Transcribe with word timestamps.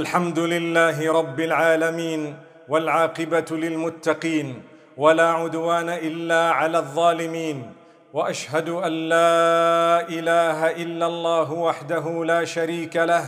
الحمد 0.00 0.38
لله 0.38 1.12
رب 1.12 1.40
العالمين 1.40 2.36
والعاقبة 2.68 3.50
للمتقين 3.50 4.62
ولا 4.96 5.28
عدوان 5.32 5.88
إلا 5.88 6.50
على 6.50 6.78
الظالمين 6.78 7.72
وأشهد 8.12 8.68
أن 8.68 8.92
لا 8.92 10.08
إله 10.08 10.58
إلا 10.82 11.06
الله 11.06 11.52
وحده 11.52 12.24
لا 12.24 12.44
شريك 12.44 12.96
له 12.96 13.24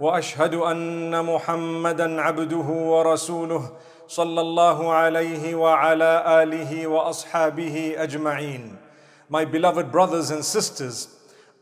وأشهد 0.00 0.54
أن 0.54 1.24
محمدا 1.24 2.20
عبده 2.20 2.68
ورسوله 2.92 3.62
صلى 4.08 4.40
الله 4.40 4.92
عليه 4.92 5.54
وعلى 5.54 6.42
آله 6.42 6.86
وأصحابه 6.86 7.94
أجمعين 7.98 8.76
My 9.30 9.44
beloved 9.46 9.90
brothers 9.90 10.30
and 10.30 10.44
sisters, 10.44 11.08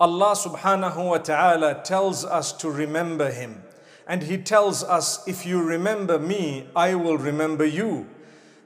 Allah 0.00 0.34
subhanahu 0.34 1.10
wa 1.10 1.18
ta'ala 1.18 1.80
tells 1.84 2.24
us 2.24 2.50
to 2.54 2.68
remember 2.68 3.30
Him. 3.30 3.62
And 4.11 4.23
He 4.23 4.37
tells 4.37 4.83
us, 4.83 5.27
if 5.27 5.45
you 5.45 5.61
remember 5.61 6.17
me, 6.19 6.67
I 6.75 6.95
will 6.95 7.17
remember 7.17 7.65
you. 7.65 8.07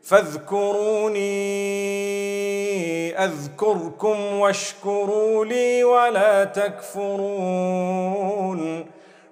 فاذكروني 0.04 1.22
أذكركم 3.18 4.40
واشكروا 4.40 5.46
لي 5.46 5.84
ولا 5.84 6.44
تكفرون 6.44 7.82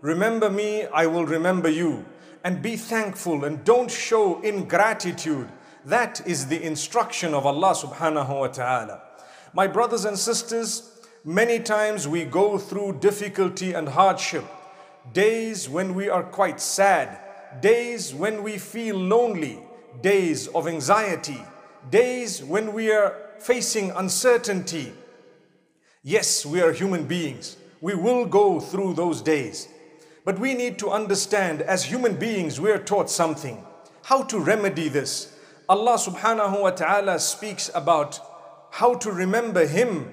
Remember 0.02 0.49
me, 0.49 0.85
I 0.94 1.08
will 1.08 1.26
remember 1.26 1.67
you. 1.67 2.05
And 2.44 2.62
be 2.62 2.77
thankful 2.77 3.44
and 3.44 3.66
don't 3.66 3.91
show 3.91 4.39
ingratitude. 4.41 5.49
That 5.84 6.21
is 6.26 6.48
the 6.48 6.63
instruction 6.63 7.33
of 7.33 7.45
Allah 7.45 7.73
subhanahu 7.75 8.39
wa 8.39 8.47
ta'ala. 8.47 9.02
My 9.53 9.67
brothers 9.67 10.05
and 10.05 10.17
sisters, 10.17 11.02
many 11.25 11.59
times 11.59 12.08
we 12.08 12.23
go 12.23 12.58
through 12.58 13.00
difficulty 13.00 13.73
and 13.73 13.89
hardship. 13.89 14.45
Days 15.12 15.69
when 15.69 15.94
we 15.94 16.08
are 16.08 16.22
quite 16.22 16.60
sad, 16.60 17.19
days 17.60 18.14
when 18.14 18.42
we 18.42 18.58
feel 18.58 18.97
lonely, 18.97 19.61
days 20.00 20.48
of 20.48 20.66
anxiety, 20.66 21.41
days 21.91 22.42
when 22.42 22.72
we 22.72 22.91
are 22.91 23.14
facing 23.38 23.91
uncertainty. 23.92 24.92
Yes, 26.02 26.44
we 26.44 26.61
are 26.62 26.72
human 26.72 27.06
beings. 27.06 27.56
We 27.80 27.94
will 27.94 28.24
go 28.24 28.61
through 28.61 28.94
those 28.94 29.20
days. 29.20 29.69
But 30.24 30.38
we 30.38 30.55
need 30.55 30.78
to 30.78 30.91
understand 30.91 31.61
as 31.61 31.84
human 31.84 32.16
beings, 32.16 32.61
we 32.61 32.70
are 32.70 32.78
taught 32.78 33.11
something. 33.11 33.62
How 34.05 34.22
to 34.24 34.39
remedy 34.39 34.89
this. 34.89 35.36
Allah 35.68 35.96
subhanahu 35.96 36.62
wa 36.62 36.70
ta'ala 36.70 37.18
speaks 37.18 37.70
about 37.74 38.20
how 38.70 38.94
to 38.94 39.12
remember 39.12 39.66
Him 39.66 40.12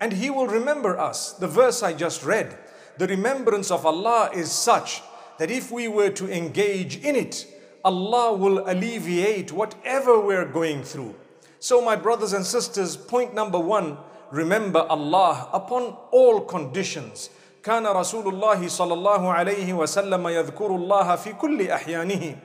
and 0.00 0.12
He 0.12 0.30
will 0.30 0.46
remember 0.46 0.98
us. 0.98 1.32
The 1.32 1.48
verse 1.48 1.82
I 1.82 1.92
just 1.92 2.24
read, 2.24 2.56
the 2.99 3.07
remembrance 3.07 3.71
of 3.71 3.85
Allah 3.85 4.29
is 4.33 4.51
such 4.51 5.01
that 5.37 5.51
if 5.51 5.71
we 5.71 5.87
were 5.87 6.09
to 6.11 6.31
engage 6.31 6.97
in 7.03 7.15
it, 7.15 7.45
Allah 7.83 8.33
will 8.33 8.69
alleviate 8.69 9.51
whatever 9.51 10.19
we're 10.19 10.45
going 10.45 10.83
through. 10.83 11.13
So, 11.59 11.81
my 11.81 11.95
brothers 11.95 12.33
and 12.33 12.45
sisters, 12.45 12.95
point 12.95 13.33
number 13.33 13.59
one 13.59 13.97
remember 14.31 14.79
Allah 14.89 15.49
upon 15.53 15.95
all 16.11 16.41
conditions. 16.41 17.29
كان 17.63 17.85
رسول 17.87 18.27
الله 18.27 18.67
صلى 18.67 18.93
الله 18.93 19.33
عليه 19.33 19.73
وسلم 19.73 20.27
يذكر 20.27 20.75
الله 20.75 21.15
في 21.15 21.33
كل 21.33 21.67
أحيانه 21.69 22.35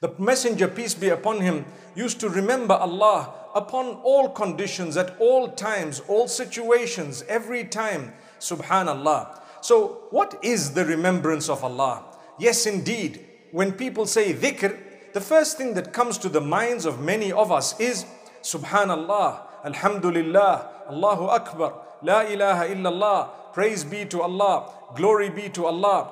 The 0.00 0.14
messenger, 0.18 0.68
peace 0.68 0.94
be 0.94 1.08
upon 1.08 1.40
him, 1.40 1.64
used 1.96 2.20
to 2.20 2.28
remember 2.28 2.74
Allah 2.74 3.34
upon 3.54 3.96
all 4.04 4.28
conditions, 4.28 4.96
at 4.96 5.16
all 5.18 5.48
times, 5.48 6.00
all 6.06 6.28
situations, 6.28 7.24
every 7.28 7.64
time. 7.64 8.12
Subhanallah. 8.43 9.39
So, 9.61 10.07
what 10.11 10.37
is 10.41 10.73
the 10.73 10.83
remembrance 10.83 11.47
of 11.49 11.63
Allah? 11.63 12.03
Yes, 12.37 12.65
indeed, 12.65 13.25
when 13.51 13.71
people 13.71 14.05
say 14.05 14.33
dhikr, 14.33 14.77
the 15.13 15.21
first 15.21 15.57
thing 15.57 15.75
that 15.75 15.93
comes 15.93 16.17
to 16.17 16.27
the 16.27 16.41
minds 16.41 16.85
of 16.85 16.99
many 16.99 17.31
of 17.31 17.51
us 17.51 17.79
is 17.79 18.05
Subhanallah, 18.41 19.63
Alhamdulillah, 19.63 20.89
Allahu 20.89 21.25
Akbar, 21.27 21.73
La 22.01 22.21
ilaha 22.23 22.67
illallah, 22.67 23.53
praise 23.53 23.85
be 23.85 24.03
to 24.05 24.21
Allah, 24.21 24.69
glory 24.95 25.29
be 25.29 25.47
to 25.49 25.65
Allah. 25.65 26.11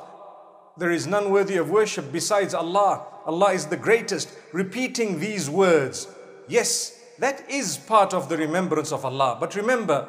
There 0.78 0.92
is 0.92 1.06
none 1.06 1.32
worthy 1.32 1.58
of 1.58 1.70
worship 1.70 2.14
besides 2.14 2.54
Allah. 2.54 3.06
Allah 3.26 3.52
is 3.52 3.66
the 3.66 3.76
greatest. 3.76 4.30
Repeating 4.54 5.20
these 5.20 5.50
words, 5.50 6.08
yes, 6.48 6.98
that 7.20 7.44
is 7.50 7.78
part 7.78 8.14
of 8.14 8.30
the 8.30 8.38
remembrance 8.38 8.94
of 8.94 9.04
Allah. 9.04 9.36
But 9.40 9.56
remember, 9.56 10.08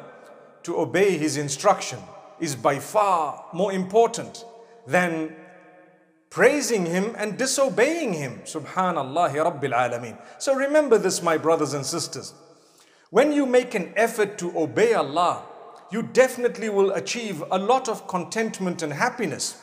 to 0.63 0.77
obey 0.79 1.17
His 1.17 1.37
instruction 1.37 1.99
is 2.39 2.55
by 2.55 2.79
far 2.79 3.45
more 3.53 3.71
important 3.71 4.45
than 4.87 5.35
praising 6.29 6.85
Him 6.85 7.15
and 7.17 7.37
disobeying 7.37 8.13
Him. 8.13 8.41
Subhanallah 8.43 9.33
Rabbil 9.33 9.73
Alameen. 9.73 10.17
So 10.39 10.55
remember 10.55 10.97
this, 10.97 11.21
my 11.21 11.37
brothers 11.37 11.73
and 11.73 11.85
sisters. 11.85 12.33
When 13.11 13.31
you 13.31 13.45
make 13.45 13.75
an 13.75 13.93
effort 13.95 14.37
to 14.39 14.57
obey 14.57 14.93
Allah, 14.93 15.43
you 15.91 16.01
definitely 16.01 16.69
will 16.69 16.91
achieve 16.91 17.43
a 17.51 17.57
lot 17.59 17.87
of 17.87 18.07
contentment 18.07 18.81
and 18.81 18.91
happiness. 18.91 19.61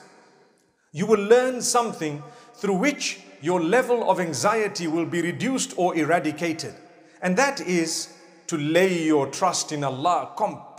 You 0.92 1.06
will 1.06 1.20
learn 1.20 1.60
something 1.60 2.22
through 2.54 2.76
which 2.76 3.20
your 3.42 3.60
level 3.60 4.08
of 4.08 4.20
anxiety 4.20 4.86
will 4.86 5.06
be 5.06 5.22
reduced 5.22 5.74
or 5.76 5.96
eradicated. 5.96 6.74
And 7.20 7.36
that 7.36 7.60
is 7.60 8.14
to 8.46 8.56
lay 8.56 9.02
your 9.02 9.26
trust 9.26 9.72
in 9.72 9.82
Allah 9.82 10.30
completely 10.36 10.69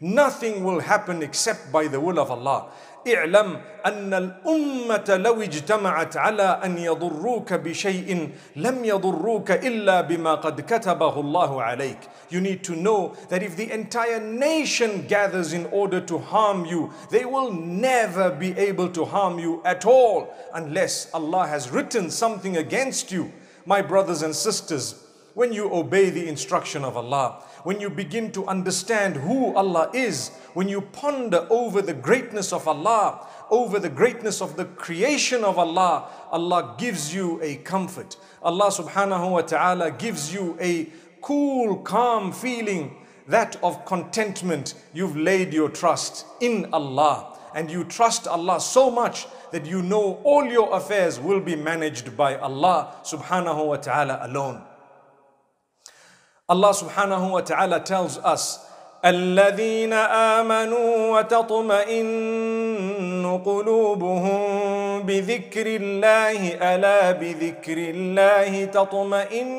Nothing 0.00 0.64
will 0.64 0.80
happen 0.80 1.22
except 1.22 1.70
by 1.70 1.86
the 1.86 2.00
will 2.00 2.18
of 2.18 2.30
Allah. 2.30 2.72
اعلم 3.06 3.60
أن 3.86 4.14
الأمة 4.14 5.16
لو 5.16 5.42
اجتمعت 5.42 6.16
على 6.16 6.60
أن 6.64 6.78
يضروك 6.78 7.52
بشيء 7.52 8.30
لم 8.56 8.84
يضروك 8.84 9.50
إلا 9.50 10.00
بما 10.00 10.34
قد 10.34 10.60
كتبه 10.60 11.20
الله 11.20 11.62
عليك. 11.62 11.98
You 12.30 12.40
need 12.40 12.62
to 12.64 12.76
know 12.76 13.14
that 13.28 13.42
if 13.42 13.56
the 13.56 13.70
entire 13.72 14.20
nation 14.20 15.06
gathers 15.08 15.52
in 15.52 15.66
order 15.66 16.00
to 16.00 16.18
harm 16.18 16.64
you, 16.64 16.92
they 17.10 17.24
will 17.24 17.52
never 17.52 18.30
be 18.30 18.56
able 18.56 18.88
to 18.90 19.04
harm 19.04 19.38
you 19.38 19.60
at 19.64 19.84
all 19.84 20.32
unless 20.54 21.08
Allah 21.12 21.46
has 21.46 21.70
written 21.70 22.10
something 22.10 22.56
against 22.56 23.10
you. 23.10 23.32
My 23.66 23.82
brothers 23.82 24.22
and 24.22 24.34
sisters, 24.34 24.94
when 25.34 25.52
you 25.52 25.72
obey 25.72 26.10
the 26.10 26.28
instruction 26.28 26.84
of 26.84 26.96
Allah, 26.96 27.42
when 27.67 27.81
you 27.81 27.89
begin 27.89 28.31
to 28.31 28.47
understand 28.47 29.17
who 29.17 29.53
Allah 29.53 29.89
is, 29.93 30.29
when 30.53 30.69
you 30.69 30.79
ponder 30.79 31.45
over 31.49 31.81
the 31.81 31.93
greatness 31.93 32.53
of 32.53 32.65
Allah, 32.65 33.27
over 33.49 33.77
the 33.77 33.89
greatness 33.89 34.41
of 34.41 34.55
the 34.55 34.63
creation 34.63 35.43
of 35.43 35.59
Allah, 35.59 36.07
Allah 36.31 36.75
gives 36.77 37.13
you 37.13 37.41
a 37.43 37.57
comfort. 37.57 38.15
Allah 38.41 38.67
subhanahu 38.71 39.31
wa 39.31 39.41
ta'ala 39.41 39.91
gives 39.91 40.33
you 40.33 40.57
a 40.61 40.87
cool, 41.19 41.79
calm 41.79 42.31
feeling, 42.31 42.95
that 43.27 43.57
of 43.61 43.83
contentment. 43.83 44.73
You've 44.93 45.17
laid 45.17 45.53
your 45.53 45.67
trust 45.67 46.25
in 46.39 46.69
Allah 46.71 47.37
and 47.53 47.69
you 47.69 47.83
trust 47.83 48.29
Allah 48.29 48.61
so 48.61 48.89
much 48.89 49.27
that 49.51 49.65
you 49.65 49.81
know 49.81 50.21
all 50.23 50.45
your 50.45 50.73
affairs 50.73 51.19
will 51.19 51.41
be 51.41 51.57
managed 51.57 52.15
by 52.15 52.37
Allah 52.37 52.95
subhanahu 53.03 53.67
wa 53.67 53.75
ta'ala 53.75 54.19
alone. 54.21 54.61
Allah 56.48 56.74
subhanahu 56.74 57.30
wa 57.30 57.40
ta'ala 57.40 57.80
tells 57.80 58.18
us, 58.18 58.58
الذين 59.04 59.92
آمنوا 59.92 61.18
وتطمئن 61.18 62.06
قلوبهم 63.44 65.02
بذكر 65.02 65.66
الله 65.66 66.54
ألا 66.74 67.12
بذكر 67.12 67.78
الله 67.78 68.64
تطمئن 68.64 69.52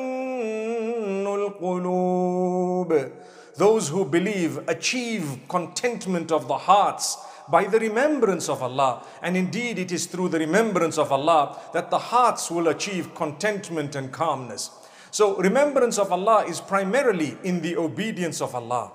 القلوب 1.26 3.10
Those 3.56 3.88
who 3.88 4.04
believe 4.04 4.66
achieve 4.68 5.38
contentment 5.48 6.32
of 6.32 6.48
the 6.48 6.58
hearts 6.58 7.18
by 7.48 7.64
the 7.64 7.78
remembrance 7.78 8.48
of 8.48 8.62
Allah. 8.62 9.04
And 9.22 9.36
indeed, 9.36 9.78
it 9.78 9.92
is 9.92 10.06
through 10.06 10.30
the 10.30 10.40
remembrance 10.40 10.98
of 10.98 11.12
Allah 11.12 11.56
that 11.72 11.90
the 11.90 11.98
hearts 11.98 12.50
will 12.50 12.66
achieve 12.66 13.14
contentment 13.14 13.94
and 13.94 14.10
calmness. 14.10 14.70
So 15.11 15.35
remembrance 15.37 15.97
of 15.97 16.11
Allah 16.11 16.45
is 16.45 16.61
primarily 16.61 17.37
in 17.43 17.61
the 17.61 17.77
obedience 17.77 18.41
of 18.41 18.53
Allah. 18.53 18.91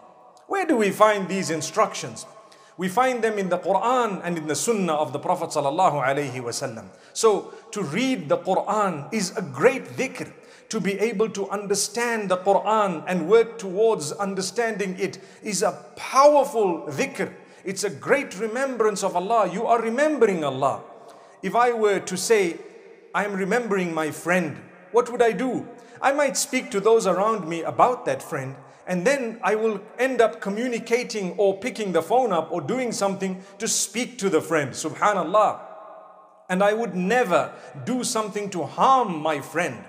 Where 0.46 0.66
do 0.66 0.76
we 0.76 0.90
find 0.90 1.28
these 1.28 1.50
instructions? 1.50 2.26
We 2.76 2.88
find 2.88 3.22
them 3.22 3.38
in 3.38 3.48
the 3.48 3.58
Quran 3.58 4.20
and 4.24 4.36
in 4.36 4.46
the 4.46 4.54
Sunnah 4.54 4.94
of 4.94 5.12
the 5.12 5.18
Prophet 5.18 5.50
sallallahu. 5.50 6.84
So 7.12 7.54
to 7.70 7.82
read 7.82 8.28
the 8.28 8.38
Quran 8.38 9.12
is 9.12 9.36
a 9.36 9.42
great 9.42 9.84
dhikr. 9.96 10.32
To 10.70 10.80
be 10.80 10.98
able 10.98 11.28
to 11.30 11.48
understand 11.50 12.30
the 12.30 12.38
Quran 12.38 13.04
and 13.06 13.28
work 13.28 13.58
towards 13.58 14.10
understanding 14.12 14.96
it 14.98 15.18
is 15.42 15.62
a 15.62 15.72
powerful 15.94 16.86
dhikr. 16.88 17.32
It's 17.64 17.84
a 17.84 17.90
great 17.90 18.38
remembrance 18.40 19.04
of 19.04 19.14
Allah. 19.14 19.48
You 19.52 19.66
are 19.66 19.80
remembering 19.80 20.42
Allah. 20.42 20.82
If 21.42 21.54
I 21.54 21.72
were 21.72 22.00
to 22.00 22.16
say, 22.16 22.56
I 23.14 23.24
am 23.24 23.34
remembering 23.34 23.94
my 23.94 24.10
friend, 24.10 24.56
what 24.94 25.10
would 25.12 25.20
I 25.20 25.32
do? 25.32 25.68
I 26.00 26.12
might 26.12 26.36
speak 26.36 26.70
to 26.70 26.80
those 26.80 27.06
around 27.06 27.48
me 27.48 27.62
about 27.62 28.06
that 28.06 28.22
friend, 28.22 28.56
and 28.86 29.06
then 29.06 29.40
I 29.42 29.54
will 29.54 29.80
end 29.98 30.20
up 30.20 30.40
communicating 30.40 31.32
or 31.36 31.58
picking 31.58 31.92
the 31.92 32.02
phone 32.02 32.32
up 32.32 32.52
or 32.52 32.60
doing 32.60 32.92
something 32.92 33.42
to 33.58 33.68
speak 33.68 34.18
to 34.18 34.30
the 34.30 34.40
friend. 34.40 34.70
Subhanallah. 34.70 35.60
and 36.48 36.62
I 36.62 36.74
would 36.74 36.94
never 36.94 37.52
do 37.84 38.04
something 38.04 38.50
to 38.50 38.64
harm 38.64 39.16
my 39.16 39.40
friend. 39.40 39.82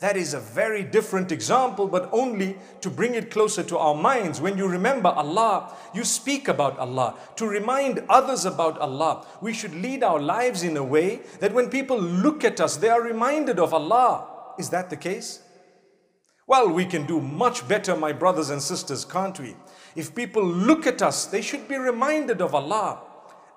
That 0.00 0.16
is 0.16 0.32
a 0.32 0.38
very 0.40 0.84
different 0.84 1.32
example, 1.32 1.88
but 1.88 2.08
only 2.12 2.56
to 2.80 2.88
bring 2.88 3.14
it 3.14 3.32
closer 3.32 3.64
to 3.64 3.78
our 3.78 3.96
minds. 3.96 4.40
When 4.40 4.56
you 4.56 4.68
remember 4.68 5.08
Allah, 5.08 5.74
you 5.92 6.04
speak 6.04 6.46
about 6.46 6.78
Allah. 6.78 7.16
To 7.36 7.46
remind 7.48 8.04
others 8.08 8.44
about 8.44 8.78
Allah, 8.78 9.26
we 9.40 9.52
should 9.52 9.74
lead 9.74 10.04
our 10.04 10.20
lives 10.20 10.62
in 10.62 10.76
a 10.76 10.84
way 10.84 11.20
that 11.40 11.52
when 11.52 11.68
people 11.68 12.00
look 12.00 12.44
at 12.44 12.60
us, 12.60 12.76
they 12.76 12.88
are 12.88 13.02
reminded 13.02 13.58
of 13.58 13.74
Allah. 13.74 14.37
Is 14.58 14.70
that 14.70 14.90
the 14.90 14.96
case? 14.96 15.42
Well, 16.46 16.70
we 16.70 16.86
can 16.86 17.04
do 17.06 17.20
much 17.20 17.68
better, 17.68 17.94
my 17.94 18.12
brothers 18.12 18.50
and 18.50 18.62
sisters, 18.62 19.04
can't 19.04 19.38
we? 19.38 19.54
If 19.94 20.14
people 20.14 20.44
look 20.44 20.86
at 20.86 21.02
us, 21.02 21.26
they 21.26 21.42
should 21.42 21.68
be 21.68 21.76
reminded 21.76 22.40
of 22.40 22.54
Allah. 22.54 23.02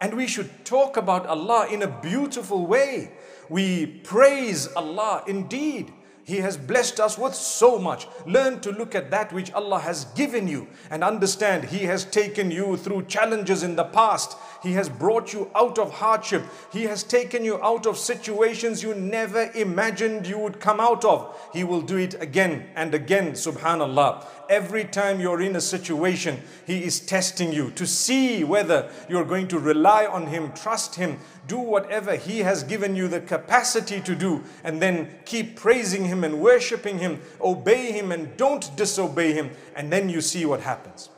And 0.01 0.15
we 0.15 0.27
should 0.27 0.65
talk 0.65 0.97
about 0.97 1.25
Allah 1.25 1.67
in 1.71 1.83
a 1.83 2.01
beautiful 2.01 2.65
way. 2.65 3.11
We 3.49 3.85
praise 3.85 4.67
Allah 4.73 5.23
indeed. 5.27 5.93
He 6.23 6.37
has 6.37 6.55
blessed 6.55 6.99
us 6.99 7.17
with 7.17 7.33
so 7.33 7.79
much. 7.79 8.07
Learn 8.25 8.59
to 8.61 8.71
look 8.71 8.95
at 8.95 9.11
that 9.11 9.33
which 9.33 9.51
Allah 9.53 9.79
has 9.79 10.05
given 10.15 10.47
you 10.47 10.67
and 10.89 11.03
understand 11.03 11.65
He 11.65 11.85
has 11.85 12.05
taken 12.05 12.51
you 12.51 12.77
through 12.77 13.05
challenges 13.05 13.63
in 13.63 13.75
the 13.75 13.85
past. 13.85 14.37
He 14.61 14.73
has 14.73 14.89
brought 14.89 15.33
you 15.33 15.49
out 15.55 15.79
of 15.79 15.91
hardship. 15.91 16.43
He 16.71 16.83
has 16.83 17.03
taken 17.03 17.43
you 17.43 17.61
out 17.63 17.85
of 17.85 17.97
situations 17.97 18.83
you 18.83 18.93
never 18.93 19.49
imagined 19.55 20.27
you 20.27 20.37
would 20.37 20.59
come 20.59 20.79
out 20.79 21.03
of. 21.03 21.35
He 21.53 21.63
will 21.63 21.81
do 21.81 21.97
it 21.97 22.21
again 22.21 22.67
and 22.75 22.93
again, 22.93 23.31
subhanallah. 23.31 24.25
Every 24.51 24.83
time 24.83 25.21
you're 25.21 25.41
in 25.41 25.55
a 25.55 25.61
situation, 25.61 26.41
He 26.67 26.83
is 26.83 26.99
testing 26.99 27.53
you 27.53 27.71
to 27.71 27.87
see 27.87 28.43
whether 28.43 28.91
you're 29.07 29.23
going 29.23 29.47
to 29.47 29.57
rely 29.57 30.05
on 30.05 30.27
Him, 30.27 30.51
trust 30.51 30.95
Him, 30.95 31.19
do 31.47 31.57
whatever 31.57 32.17
He 32.17 32.39
has 32.39 32.63
given 32.63 32.93
you 32.93 33.07
the 33.07 33.21
capacity 33.21 34.01
to 34.01 34.13
do, 34.13 34.43
and 34.65 34.81
then 34.81 35.07
keep 35.23 35.55
praising 35.55 36.03
Him 36.03 36.25
and 36.25 36.41
worshiping 36.41 36.99
Him, 36.99 37.21
obey 37.39 37.93
Him 37.93 38.11
and 38.11 38.35
don't 38.35 38.75
disobey 38.75 39.31
Him, 39.31 39.51
and 39.73 39.89
then 39.89 40.09
you 40.09 40.19
see 40.19 40.45
what 40.45 40.59
happens. 40.59 41.09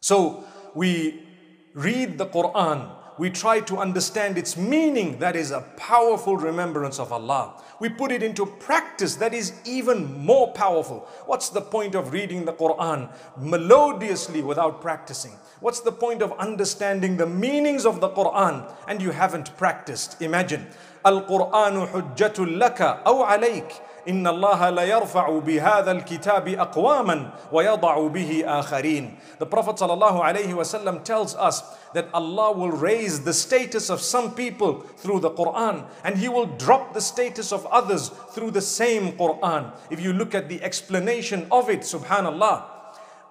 So 0.00 0.44
we 0.74 1.26
read 1.74 2.16
the 2.16 2.24
Quran, 2.24 2.90
we 3.18 3.30
try 3.30 3.60
to 3.60 3.78
understand 3.78 4.36
its 4.36 4.56
meaning, 4.56 5.18
that 5.18 5.36
is 5.36 5.50
a 5.50 5.62
powerful 5.76 6.36
remembrance 6.36 6.98
of 6.98 7.12
Allah. 7.12 7.54
We 7.80 7.88
put 7.88 8.12
it 8.12 8.22
into 8.22 8.44
practice, 8.46 9.16
that 9.16 9.32
is 9.32 9.52
even 9.64 10.24
more 10.24 10.52
powerful. 10.52 11.08
What's 11.26 11.48
the 11.48 11.60
point 11.60 11.94
of 11.94 12.12
reading 12.12 12.44
the 12.44 12.52
Quran 12.52 13.10
melodiously 13.38 14.42
without 14.42 14.80
practicing? 14.80 15.32
What's 15.60 15.80
the 15.80 15.92
point 15.92 16.20
of 16.20 16.32
understanding 16.38 17.16
the 17.16 17.26
meanings 17.26 17.86
of 17.86 18.00
the 18.00 18.10
Quran 18.10 18.70
and 18.86 19.00
you 19.00 19.10
haven't 19.10 19.56
practiced? 19.56 20.20
Imagine. 20.20 20.66
Al-Qur'anu 21.04 21.88
hujjatul 21.88 22.58
laka 22.58 23.00
aw 23.06 23.36
alayk. 23.36 23.80
إن 24.07 24.27
الله 24.27 24.69
لا 24.69 24.83
يرفع 24.83 25.39
بهذا 25.39 25.91
الكتاب 25.91 26.47
أقواما 26.47 27.29
ويضع 27.51 28.07
به 28.07 28.43
آخرين. 28.45 29.17
The 29.39 29.45
Prophet 29.45 29.75
sallallahu 29.75 30.21
alaihi 30.21 30.53
wasallam 30.53 31.03
tells 31.03 31.35
us 31.35 31.63
that 31.93 32.07
Allah 32.13 32.51
will 32.51 32.71
raise 32.71 33.23
the 33.23 33.33
status 33.33 33.89
of 33.89 34.01
some 34.01 34.33
people 34.33 34.81
through 34.97 35.19
the 35.19 35.31
Quran 35.31 35.85
and 36.03 36.17
He 36.17 36.29
will 36.29 36.47
drop 36.47 36.93
the 36.93 37.01
status 37.01 37.51
of 37.51 37.65
others 37.67 38.09
through 38.31 38.51
the 38.51 38.61
same 38.61 39.13
Quran. 39.13 39.71
If 39.89 40.01
you 40.01 40.13
look 40.13 40.33
at 40.33 40.49
the 40.49 40.63
explanation 40.63 41.47
of 41.51 41.69
it, 41.69 41.81
subhanallah, 41.81 42.63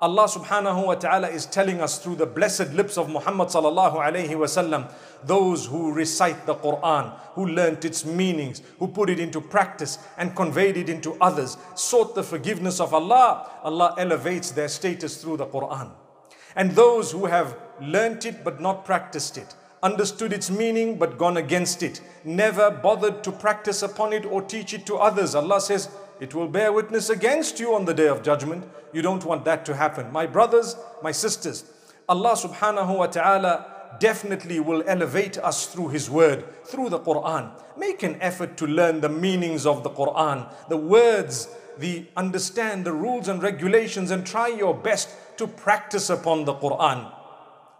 Allah 0.01 0.27
subhanahu 0.27 0.87
wa 0.87 0.95
ta'ala 0.95 1.29
is 1.29 1.45
telling 1.45 1.79
us 1.79 1.99
through 1.99 2.15
the 2.15 2.25
blessed 2.25 2.73
lips 2.73 2.97
of 2.97 3.09
Muhammad 3.09 3.47
sallallahu 3.47 3.95
alayhi 3.95 4.29
wasallam, 4.29 4.91
those 5.23 5.65
who 5.65 5.93
recite 5.93 6.45
the 6.45 6.55
Quran, 6.55 7.17
who 7.33 7.45
learnt 7.45 7.85
its 7.85 8.03
meanings, 8.03 8.61
who 8.77 8.87
put 8.87 9.09
it 9.09 9.19
into 9.19 9.39
practice 9.39 9.97
and 10.17 10.35
conveyed 10.35 10.75
it 10.75 10.89
into 10.89 11.15
others, 11.21 11.57
sought 11.75 12.13
the 12.13 12.23
forgiveness 12.23 12.81
of 12.81 12.93
Allah, 12.93 13.49
Allah 13.63 13.95
elevates 13.97 14.51
their 14.51 14.67
status 14.67 15.21
through 15.21 15.37
the 15.37 15.47
Quran. 15.47 15.91
And 16.57 16.71
those 16.71 17.11
who 17.11 17.25
have 17.25 17.57
learnt 17.81 18.25
it 18.25 18.43
but 18.43 18.59
not 18.59 18.83
practiced 18.83 19.37
it, 19.37 19.55
understood 19.81 20.33
its 20.33 20.49
meaning 20.49 20.97
but 20.97 21.17
gone 21.17 21.37
against 21.37 21.83
it, 21.83 22.01
never 22.23 22.69
bothered 22.69 23.23
to 23.23 23.31
practice 23.31 23.81
upon 23.81 24.11
it 24.13 24.25
or 24.25 24.41
teach 24.41 24.73
it 24.73 24.85
to 24.87 24.95
others. 24.97 25.35
Allah 25.35 25.61
says, 25.61 25.89
it 26.19 26.33
will 26.33 26.47
bear 26.47 26.71
witness 26.71 27.09
against 27.09 27.59
you 27.59 27.75
on 27.75 27.85
the 27.85 27.93
day 27.93 28.07
of 28.07 28.23
judgment. 28.23 28.65
You 28.93 29.01
don't 29.01 29.25
want 29.25 29.45
that 29.45 29.65
to 29.65 29.75
happen. 29.75 30.11
My 30.11 30.25
brothers, 30.25 30.75
my 31.03 31.11
sisters, 31.11 31.65
Allah 32.07 32.33
subhanahu 32.33 32.97
wa 32.97 33.07
ta'ala 33.07 33.97
definitely 33.99 34.59
will 34.59 34.83
elevate 34.87 35.37
us 35.37 35.67
through 35.67 35.89
His 35.89 36.09
word, 36.09 36.45
through 36.65 36.89
the 36.89 36.99
Quran. 36.99 37.51
Make 37.77 38.03
an 38.03 38.17
effort 38.21 38.57
to 38.57 38.67
learn 38.67 39.01
the 39.01 39.09
meanings 39.09 39.65
of 39.65 39.83
the 39.83 39.89
Quran, 39.89 40.49
the 40.69 40.77
words, 40.77 41.49
the 41.77 42.05
understand 42.15 42.85
the 42.85 42.93
rules 42.93 43.27
and 43.27 43.41
regulations 43.43 44.11
and 44.11 44.25
try 44.25 44.47
your 44.47 44.73
best 44.73 45.09
to 45.37 45.47
practice 45.47 46.09
upon 46.09 46.45
the 46.45 46.53
Quran. 46.53 47.11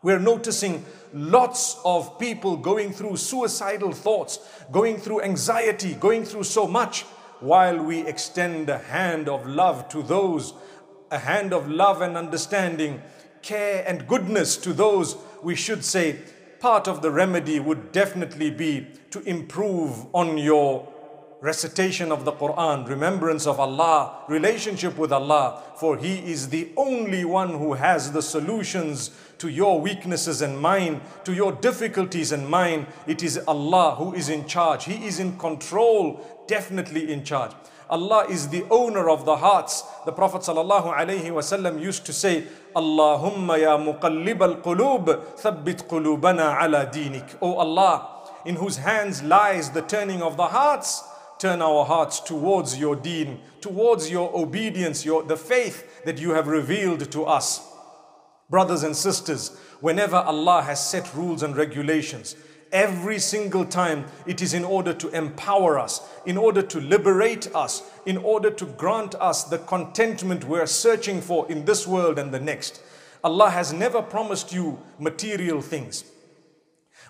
We're 0.01 0.19
noticing 0.19 0.85
lots 1.13 1.79
of 1.83 2.19
people 2.19 2.57
going 2.57 2.91
through 2.91 3.17
suicidal 3.17 3.91
thoughts, 3.91 4.39
going 4.71 4.97
through 4.97 5.21
anxiety, 5.21 5.95
going 5.95 6.25
through 6.25 6.43
so 6.43 6.67
much 6.67 7.05
while 7.39 7.83
we 7.83 8.05
extend 8.07 8.69
a 8.69 8.77
hand 8.77 9.29
of 9.29 9.45
love 9.45 9.89
to 9.89 10.01
those, 10.01 10.53
a 11.11 11.19
hand 11.19 11.53
of 11.53 11.69
love 11.69 12.01
and 12.01 12.17
understanding, 12.17 13.01
care 13.41 13.83
and 13.87 14.07
goodness 14.07 14.57
to 14.57 14.73
those, 14.73 15.17
we 15.43 15.55
should 15.55 15.83
say 15.83 16.19
part 16.59 16.87
of 16.87 17.01
the 17.01 17.11
remedy 17.11 17.59
would 17.59 17.91
definitely 17.91 18.49
be 18.49 18.87
to 19.11 19.21
improve 19.21 20.07
on 20.13 20.37
your 20.37 20.91
recitation 21.45 22.11
of 22.11 22.25
the 22.25 22.31
Quran, 22.31 22.89
remembrance 22.89 23.45
of 23.45 23.59
Allah, 23.59 24.23
relationship 24.27 24.97
with 24.97 25.11
Allah, 25.11 25.61
for 25.75 25.95
He 25.95 26.17
is 26.31 26.49
the 26.49 26.71
only 26.75 27.23
one 27.23 27.51
who 27.59 27.73
has 27.73 28.11
the 28.11 28.21
solutions 28.23 29.11
to 29.37 29.47
your 29.47 29.79
weaknesses 29.79 30.41
and 30.41 30.59
mine, 30.59 31.01
to 31.23 31.33
your 31.33 31.51
difficulties 31.51 32.31
and 32.31 32.49
mine. 32.49 32.87
It 33.05 33.21
is 33.21 33.37
Allah 33.47 33.93
who 33.95 34.15
is 34.15 34.27
in 34.27 34.47
charge. 34.47 34.85
He 34.85 35.05
is 35.05 35.19
in 35.19 35.37
control, 35.37 36.19
definitely 36.47 37.13
in 37.13 37.23
charge. 37.23 37.51
Allah 37.91 38.25
is 38.27 38.49
the 38.49 38.65
owner 38.71 39.07
of 39.07 39.25
the 39.25 39.35
hearts. 39.35 39.83
The 40.05 40.11
Prophet 40.11 40.41
ﷺ 40.41 41.79
used 41.79 42.07
to 42.07 42.13
say, 42.13 42.45
Allahumma 42.75 43.61
ya 43.61 43.77
muqallib 43.77 44.41
al-qulub, 44.41 45.05
thabbit 45.37 45.87
qulubana 45.87 46.59
ala 46.63 46.89
dinik. 46.91 47.37
O 47.39 47.53
Allah, 47.57 48.23
in 48.45 48.55
whose 48.55 48.77
hands 48.77 49.21
lies 49.21 49.69
the 49.69 49.83
turning 49.83 50.23
of 50.23 50.37
the 50.37 50.47
hearts, 50.47 51.03
turn 51.39 51.61
our 51.61 51.85
hearts 51.85 52.19
towards 52.19 52.77
your 52.77 52.95
deen, 52.95 53.39
towards 53.61 54.09
your 54.09 54.35
obedience, 54.35 55.05
your, 55.05 55.23
the 55.23 55.37
faith 55.37 56.03
that 56.05 56.19
you 56.19 56.31
have 56.31 56.47
revealed 56.47 57.11
to 57.11 57.25
us. 57.25 57.67
Brothers 58.49 58.83
and 58.83 58.95
sisters, 58.95 59.57
whenever 59.81 60.17
Allah 60.17 60.61
has 60.61 60.87
set 60.87 61.13
rules 61.15 61.43
and 61.43 61.57
regulations, 61.57 62.35
every 62.71 63.19
single 63.19 63.65
time 63.65 64.05
it 64.25 64.41
is 64.41 64.53
in 64.53 64.63
order 64.63 64.93
to 64.93 65.09
empower 65.09 65.79
us, 65.79 66.01
in 66.25 66.37
order 66.37 66.61
to 66.61 66.79
liberate 66.79 67.53
us, 67.55 67.83
in 68.05 68.17
order 68.17 68.51
to 68.51 68.65
grant 68.65 69.15
us 69.15 69.43
the 69.43 69.57
contentment 69.59 70.43
we're 70.43 70.65
searching 70.65 71.21
for 71.21 71.49
in 71.51 71.65
this 71.65 71.87
world 71.87 72.19
and 72.19 72.33
the 72.33 72.39
next. 72.39 72.81
Allah 73.23 73.49
has 73.49 73.73
never 73.73 74.01
promised 74.01 74.53
you 74.53 74.79
material 74.99 75.61
things. 75.61 76.03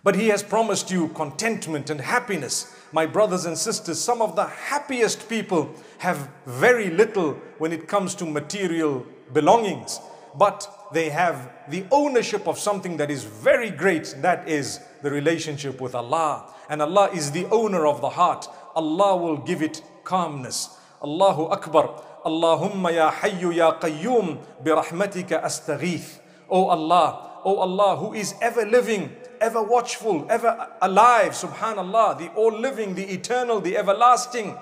But 0.04 0.16
He 0.16 0.28
has 0.30 0.44
promised 0.44 0.92
you 0.92 1.08
contentment 1.10 1.90
and 1.90 2.02
happiness. 2.02 2.74
My 2.92 3.06
brothers 3.06 3.46
and 3.46 3.58
sisters, 3.58 4.00
some 4.00 4.22
of 4.22 4.36
the 4.36 4.46
happiest 4.46 5.28
people 5.28 5.74
have 6.00 6.30
very 6.46 6.90
little 6.90 7.34
when 7.58 7.72
it 7.74 7.88
comes 7.88 8.16
to 8.16 8.25
material 8.25 9.06
belongings 9.34 10.00
but 10.38 10.90
they 10.94 11.10
have 11.10 11.52
the 11.70 11.86
ownership 11.92 12.48
of 12.48 12.60
something 12.60 12.98
that 12.98 13.10
is 13.10 13.24
very 13.24 13.70
great. 13.70 14.16
That 14.22 14.48
is 14.48 14.80
the 15.02 15.12
relationship 15.12 15.80
with 15.82 15.96
Allah. 15.96 16.54
And 16.70 16.82
Allah 16.82 17.10
is 17.14 17.32
the 17.32 17.46
owner 17.48 17.86
of 17.86 18.02
the 18.02 18.10
heart. 18.10 18.48
Allah 18.75 19.16
will 19.16 19.38
give 19.38 19.62
it 19.62 19.82
calmness. 20.04 20.78
Allahu 21.02 21.44
Akbar. 21.46 22.02
Allahumma 22.25 22.92
ya 22.94 23.12
hayyu 23.12 23.54
ya 23.56 23.78
qayyum 23.80 24.40
bi 24.64 24.72
rahmatika 24.72 25.44
astaghith. 25.44 26.20
O 26.50 26.68
Allah, 26.70 27.40
O 27.46 27.58
Allah 27.60 27.98
who 27.98 28.14
is 28.14 28.34
ever 28.42 28.66
living, 28.66 29.16
ever 29.40 29.62
watchful, 29.62 30.26
ever 30.31 30.69
alive, 30.83 31.33
subhanallah, 31.33 32.19
the 32.19 32.29
all 32.35 32.52
living, 32.52 32.95
the 32.95 33.05
eternal, 33.05 33.61
the 33.61 33.76
everlasting. 33.76 34.57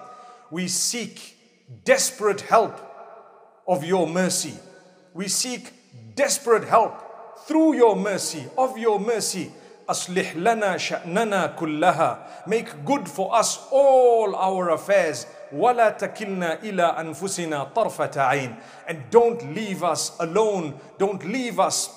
We 0.51 0.69
seek 0.69 1.37
desperate 1.85 2.43
help 2.43 2.79
of 3.67 3.85
your 3.85 4.07
mercy. 4.07 4.55
We 5.15 5.29
seek 5.29 5.73
desperate 6.15 6.65
help 6.65 7.47
through 7.47 7.75
your 7.75 7.97
mercy, 7.97 8.45
of 8.57 8.79
your 8.79 8.99
mercy. 9.01 9.53
أصلح 9.89 10.37
لنا 10.37 10.77
شأننا 10.77 11.57
كلها 11.57 12.19
Make 12.47 12.85
good 12.85 13.09
for 13.09 13.35
us 13.35 13.59
all 13.71 14.37
our 14.37 14.71
affairs 14.71 15.27
ولا 15.53 15.91
تكلنا 15.91 16.63
إلى 16.63 16.83
أنفسنا 16.83 17.65
طرفة 17.75 18.21
عين 18.21 18.57
And 18.87 18.99
don't 19.11 19.55
leave 19.55 19.83
us 19.83 20.13
alone 20.21 20.75
Don't 20.99 21.25
leave 21.25 21.59
us 21.59 21.89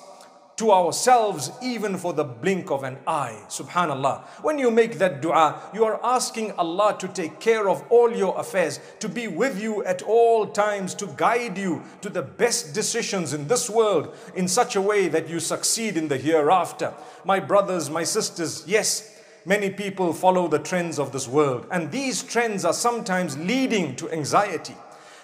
to 0.57 0.73
ourselves 0.73 1.51
even 1.63 1.99
for 1.99 2.15
the 2.15 2.25
blink 2.25 2.71
of 2.71 2.83
an 2.83 2.97
eye. 3.07 3.39
Subhanallah. 3.49 4.23
When 4.43 4.59
you 4.59 4.71
make 4.71 4.97
that 4.99 5.21
dua, 5.21 5.61
you 5.75 5.85
are 5.85 6.01
asking 6.03 6.53
Allah 6.53 6.97
to 6.99 7.09
take 7.09 7.41
care 7.41 7.69
of 7.69 7.85
all 7.91 8.11
your 8.11 8.39
affairs, 8.41 8.81
to 9.01 9.09
be 9.09 9.29
with 9.29 9.61
you 9.61 9.85
at 9.85 10.01
all 10.03 10.47
times, 10.47 10.95
to 10.95 11.07
guide 11.17 11.59
you 11.59 11.83
to 12.01 12.09
the 12.09 12.23
best 12.23 12.73
decisions 12.73 13.35
in 13.35 13.49
this 13.49 13.69
world 13.69 14.15
in 14.35 14.49
such 14.49 14.77
a 14.77 14.81
way 14.81 15.09
that 15.09 15.29
you 15.29 15.41
succeed 15.41 15.99
in 15.99 16.09
the 16.09 16.17
hereafter. 16.17 16.95
My 17.25 17.39
brothers, 17.39 17.91
my 17.91 18.05
sisters, 18.05 18.65
yes. 18.67 19.13
Many 19.45 19.71
people 19.71 20.13
follow 20.13 20.49
the 20.49 20.59
trends 20.59 20.99
of 20.99 21.13
this 21.13 21.29
world, 21.29 21.69
and 21.71 21.93
these 21.93 22.23
trends 22.23 22.65
are 22.65 22.73
sometimes 22.73 23.39
leading 23.39 23.95
to 23.97 24.11
anxiety. 24.11 24.75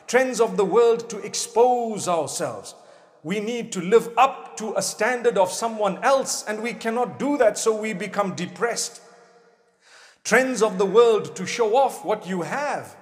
Trends 0.07 0.41
of 0.41 0.57
the 0.57 0.65
world 0.65 1.11
to 1.11 1.19
expose 1.19 2.07
ourselves, 2.07 2.75
we 3.25 3.39
need 3.39 3.71
to 3.73 3.81
live 3.81 4.11
up 4.17 4.57
to 4.57 4.75
a 4.77 4.83
standard 4.83 5.39
of 5.39 5.51
someone 5.53 6.03
else 6.03 6.45
and 6.47 6.63
we 6.63 6.75
cannot 6.75 7.19
do 7.19 7.37
that 7.39 7.57
so 7.57 7.75
we 7.75 7.93
become 7.93 8.35
depressed. 8.35 9.01
Trends 10.25 10.63
of 10.63 10.79
the 10.79 10.87
world 10.87 11.35
to 11.37 11.47
show 11.47 11.77
off 11.77 12.05
what 12.05 12.27
you 12.27 12.43
have. 12.43 12.97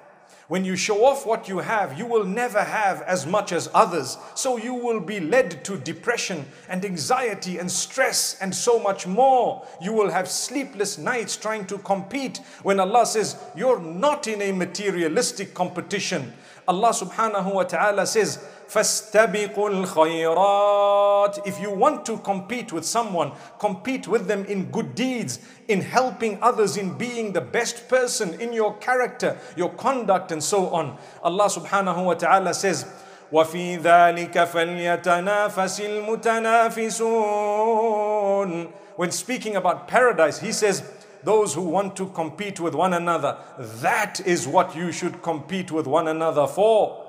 When 0.49 0.65
you 0.65 0.75
show 0.75 1.05
off 1.05 1.27
what 1.27 1.49
you 1.49 1.59
have, 1.59 1.97
you 1.97 2.07
will 2.07 2.25
never 2.25 2.65
have 2.65 3.03
as 3.03 3.25
much 3.25 3.53
as 3.53 3.71
others. 3.73 4.19
So 4.35 4.57
you 4.57 4.75
will 4.75 4.99
be 4.99 5.21
led 5.21 5.65
to 5.65 5.77
depression 5.77 6.45
and 6.69 6.85
anxiety 6.85 7.59
and 7.59 7.71
stress 7.71 8.37
and 8.41 8.53
so 8.53 8.81
much 8.81 9.07
more. 9.07 9.65
You 9.81 9.93
will 9.93 10.11
have 10.11 10.29
sleepless 10.29 10.99
nights 10.99 11.37
trying 11.37 11.67
to 11.67 11.79
compete 11.79 12.41
when 12.65 12.81
Allah 12.81 13.07
says, 13.07 13.37
You're 13.55 13.79
not 13.79 14.27
in 14.27 14.43
a 14.43 14.51
materialistic 14.51 15.55
competition. 15.55 16.33
Allah 16.67 16.91
subhanahu 16.91 17.55
wa 17.55 17.63
ta'ala 17.63 18.05
says, 18.05 18.45
فَاسْتَبِقُوا 18.70 19.86
الْخَيْرَاتِ 19.86 21.48
If 21.48 21.62
you 21.62 21.72
want 21.72 22.06
to 22.08 22.18
compete 22.18 22.74
with 22.74 22.84
someone, 22.86 23.32
compete 23.60 24.08
with 24.08 24.26
them 24.28 24.44
in 24.46 24.72
good 24.72 24.96
deeds, 24.96 25.38
in 25.68 25.82
helping 25.82 26.40
others, 26.42 26.78
in 26.78 26.98
being 26.98 27.34
the 27.34 27.42
best 27.42 27.88
person, 27.88 28.34
in 28.42 28.54
your 28.54 28.76
character, 28.78 29.38
your 29.56 29.70
conduct 29.70 30.32
and 30.32 30.44
so 30.44 30.70
on. 30.70 30.98
Allah 31.24 31.46
subhanahu 31.46 32.06
wa 32.06 32.16
ta'ala 32.16 32.54
says, 32.54 32.86
وَفِي 33.32 33.82
ذَلِكَ 33.82 34.34
فَلْيَتَنَافَسِ 34.34 36.06
الْمُتَنَافِسُونَ 36.06 38.72
When 38.96 39.12
speaking 39.12 39.56
about 39.56 39.88
paradise, 39.88 40.40
he 40.40 40.52
says, 40.52 40.84
those 41.24 41.54
who 41.56 41.64
want 41.64 41.96
to 41.96 42.08
compete 42.10 42.60
with 42.60 42.76
one 42.76 42.94
another, 42.94 43.38
that 43.58 44.20
is 44.26 44.48
what 44.48 44.76
you 44.76 44.92
should 44.92 45.24
compete 45.24 45.72
with 45.72 45.88
one 45.88 46.08
another 46.08 46.46
for 46.46 47.04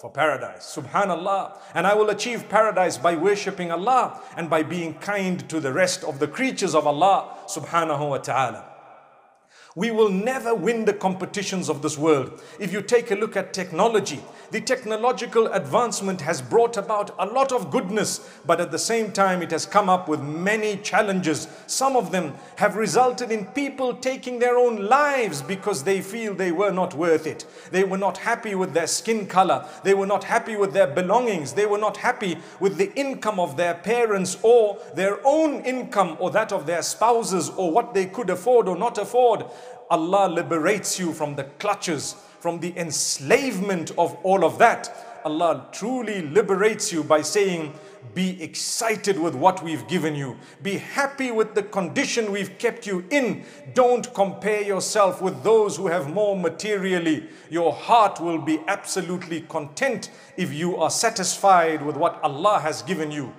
for 0.00 0.10
paradise. 0.10 0.74
Subhanallah. 0.74 1.58
And 1.74 1.86
I 1.86 1.92
will 1.92 2.08
achieve 2.08 2.48
paradise 2.48 2.96
by 2.96 3.16
worshipping 3.16 3.70
Allah 3.70 4.18
and 4.34 4.48
by 4.48 4.62
being 4.62 4.94
kind 4.94 5.46
to 5.50 5.60
the 5.60 5.74
rest 5.74 6.04
of 6.04 6.18
the 6.18 6.26
creatures 6.26 6.74
of 6.74 6.86
Allah 6.86 7.36
subhanahu 7.46 8.08
wa 8.08 8.16
ta'ala. 8.16 8.69
We 9.76 9.92
will 9.92 10.08
never 10.08 10.52
win 10.52 10.84
the 10.84 10.92
competitions 10.92 11.68
of 11.68 11.80
this 11.80 11.96
world. 11.96 12.42
If 12.58 12.72
you 12.72 12.82
take 12.82 13.12
a 13.12 13.14
look 13.14 13.36
at 13.36 13.52
technology, 13.52 14.20
the 14.50 14.60
technological 14.60 15.46
advancement 15.46 16.22
has 16.22 16.42
brought 16.42 16.76
about 16.76 17.14
a 17.20 17.26
lot 17.26 17.52
of 17.52 17.70
goodness, 17.70 18.28
but 18.44 18.60
at 18.60 18.72
the 18.72 18.80
same 18.80 19.12
time, 19.12 19.42
it 19.42 19.52
has 19.52 19.66
come 19.66 19.88
up 19.88 20.08
with 20.08 20.20
many 20.20 20.76
challenges. 20.78 21.46
Some 21.68 21.94
of 21.94 22.10
them 22.10 22.34
have 22.56 22.74
resulted 22.74 23.30
in 23.30 23.46
people 23.46 23.94
taking 23.94 24.40
their 24.40 24.58
own 24.58 24.88
lives 24.88 25.40
because 25.40 25.84
they 25.84 26.00
feel 26.00 26.34
they 26.34 26.50
were 26.50 26.72
not 26.72 26.94
worth 26.94 27.28
it. 27.28 27.46
They 27.70 27.84
were 27.84 27.96
not 27.96 28.18
happy 28.18 28.56
with 28.56 28.72
their 28.72 28.88
skin 28.88 29.28
color. 29.28 29.64
They 29.84 29.94
were 29.94 30.06
not 30.06 30.24
happy 30.24 30.56
with 30.56 30.72
their 30.72 30.88
belongings. 30.88 31.52
They 31.52 31.66
were 31.66 31.78
not 31.78 31.98
happy 31.98 32.38
with 32.58 32.76
the 32.76 32.92
income 32.98 33.38
of 33.38 33.56
their 33.56 33.74
parents 33.74 34.36
or 34.42 34.78
their 34.96 35.24
own 35.24 35.64
income 35.64 36.16
or 36.18 36.32
that 36.32 36.52
of 36.52 36.66
their 36.66 36.82
spouses 36.82 37.50
or 37.50 37.70
what 37.70 37.94
they 37.94 38.06
could 38.06 38.30
afford 38.30 38.66
or 38.66 38.76
not 38.76 38.98
afford. 38.98 39.44
Allah 39.90 40.28
liberates 40.28 40.98
you 40.98 41.12
from 41.12 41.34
the 41.36 41.44
clutches 41.58 42.16
from 42.40 42.58
the 42.58 42.76
enslavement 42.76 43.92
of 43.98 44.16
all 44.22 44.44
of 44.44 44.58
that. 44.58 45.20
Allah 45.24 45.68
truly 45.72 46.22
liberates 46.22 46.90
you 46.90 47.04
by 47.04 47.20
saying, 47.20 47.74
be 48.14 48.42
excited 48.42 49.18
with 49.18 49.34
what 49.34 49.62
we've 49.62 49.86
given 49.86 50.14
you. 50.14 50.38
Be 50.62 50.78
happy 50.78 51.30
with 51.30 51.54
the 51.54 51.62
condition 51.62 52.32
we've 52.32 52.56
kept 52.56 52.86
you 52.86 53.04
in. 53.10 53.44
Don't 53.74 54.12
compare 54.14 54.62
yourself 54.62 55.20
with 55.20 55.42
those 55.42 55.76
who 55.76 55.88
have 55.88 56.10
more 56.10 56.34
materially. 56.34 57.28
Your 57.50 57.74
heart 57.74 58.18
will 58.18 58.38
be 58.38 58.58
absolutely 58.66 59.42
content 59.42 60.10
if 60.38 60.50
you 60.54 60.78
are 60.78 60.90
satisfied 60.90 61.84
with 61.84 61.98
what 61.98 62.18
Allah 62.22 62.58
has 62.60 62.80
given 62.80 63.10
you 63.10 63.34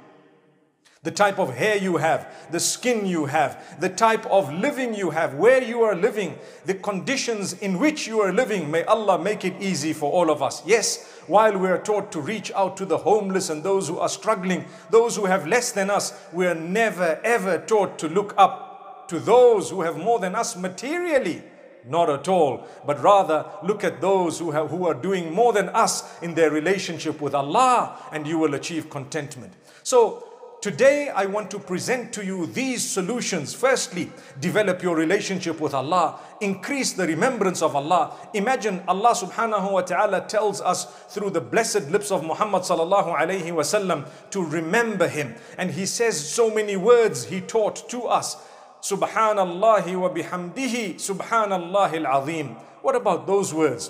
the 1.04 1.10
type 1.10 1.40
of 1.40 1.56
hair 1.56 1.78
you 1.78 1.98
have, 1.98 2.32
the 2.52 2.60
skin 2.60 3.08
you 3.08 3.26
have, 3.26 3.80
the 3.80 3.90
type 3.90 4.24
of 4.28 4.54
living 4.54 4.94
you 4.94 5.10
have, 5.10 5.34
where 5.34 5.64
you 5.64 5.82
are 5.82 5.96
living, 5.96 6.38
the 6.66 6.76
conditions 6.76 7.54
in 7.54 7.80
which 7.80 8.06
you 8.06 8.22
are 8.22 8.32
living. 8.32 8.70
May 8.70 8.84
Allah 8.84 9.18
make 9.18 9.44
it 9.44 9.60
easy 9.60 9.94
for 9.94 10.12
all 10.12 10.30
of 10.30 10.44
us. 10.44 10.62
Yes, 10.64 11.04
while 11.26 11.58
we 11.58 11.70
are 11.70 11.80
taught 11.80 12.12
to 12.12 12.22
reach 12.22 12.52
out 12.52 12.78
to 12.78 12.86
the 12.86 13.00
homeless 13.00 13.50
and 13.50 13.64
those 13.64 13.88
who 13.88 13.98
are 13.98 14.10
struggling, 14.10 14.66
those 14.92 15.16
who 15.16 15.26
have 15.26 15.48
less 15.48 15.72
than 15.72 15.90
us, 15.90 16.14
we 16.32 16.46
are 16.46 16.54
never 16.54 17.20
ever 17.24 17.58
taught 17.58 17.98
to 17.98 18.08
look 18.08 18.36
up 18.38 19.08
to 19.08 19.18
those 19.18 19.72
who 19.72 19.82
have 19.82 19.98
more 19.98 20.20
than 20.20 20.36
us 20.36 20.56
materially. 20.56 21.42
Not 21.84 22.12
at 22.12 22.28
all, 22.28 22.68
but 22.86 23.02
rather 23.02 23.48
look 23.64 23.84
at 23.84 24.02
those 24.02 24.38
who, 24.38 24.52
have, 24.52 24.70
who 24.70 24.86
are 24.86 24.94
doing 24.94 25.34
more 25.34 25.52
than 25.52 25.70
us 25.70 26.22
in 26.22 26.36
their 26.36 26.52
relationship 26.52 27.20
with 27.20 27.34
Allah 27.34 27.98
and 28.12 28.28
you 28.28 28.38
will 28.38 28.54
achieve 28.54 28.88
contentment. 28.92 29.54
So 29.82 30.31
Today, 30.62 31.10
I 31.10 31.26
want 31.26 31.50
to 31.52 31.58
present 31.58 32.14
to 32.14 32.24
you 32.24 32.46
these 32.46 32.88
solutions. 32.88 33.52
Firstly, 33.52 34.12
develop 34.40 34.84
your 34.84 34.96
relationship 34.96 35.60
with 35.60 35.74
Allah, 35.74 36.20
increase 36.40 36.94
the 36.94 37.08
remembrance 37.08 37.64
of 37.64 37.76
Allah. 37.76 38.16
Imagine 38.36 38.84
Allah 38.88 39.16
subhanahu 39.16 39.72
wa 39.72 39.82
ta'ala 39.82 40.28
tells 40.28 40.62
us 40.62 40.86
through 41.10 41.32
the 41.32 41.42
blessed 41.42 41.90
lips 41.90 42.12
of 42.12 42.24
Muhammad 42.24 42.62
sallallahu 42.62 43.18
alayhi 43.18 43.50
wasallam 43.50 44.08
to 44.30 44.46
remember 44.46 45.08
Him. 45.08 45.34
And 45.58 45.72
He 45.72 45.88
says 45.88 46.14
so 46.30 46.54
many 46.54 46.78
words 46.78 47.26
He 47.26 47.42
taught 47.42 47.90
to 47.90 48.04
us. 48.04 48.38
Subhanallah 48.84 49.98
wa 49.98 50.10
bihamdihi, 50.10 51.02
Subhanallah 51.02 52.06
al-azim. 52.06 52.50
What 52.84 52.96
about 52.96 53.26
those 53.26 53.52
words? 53.52 53.90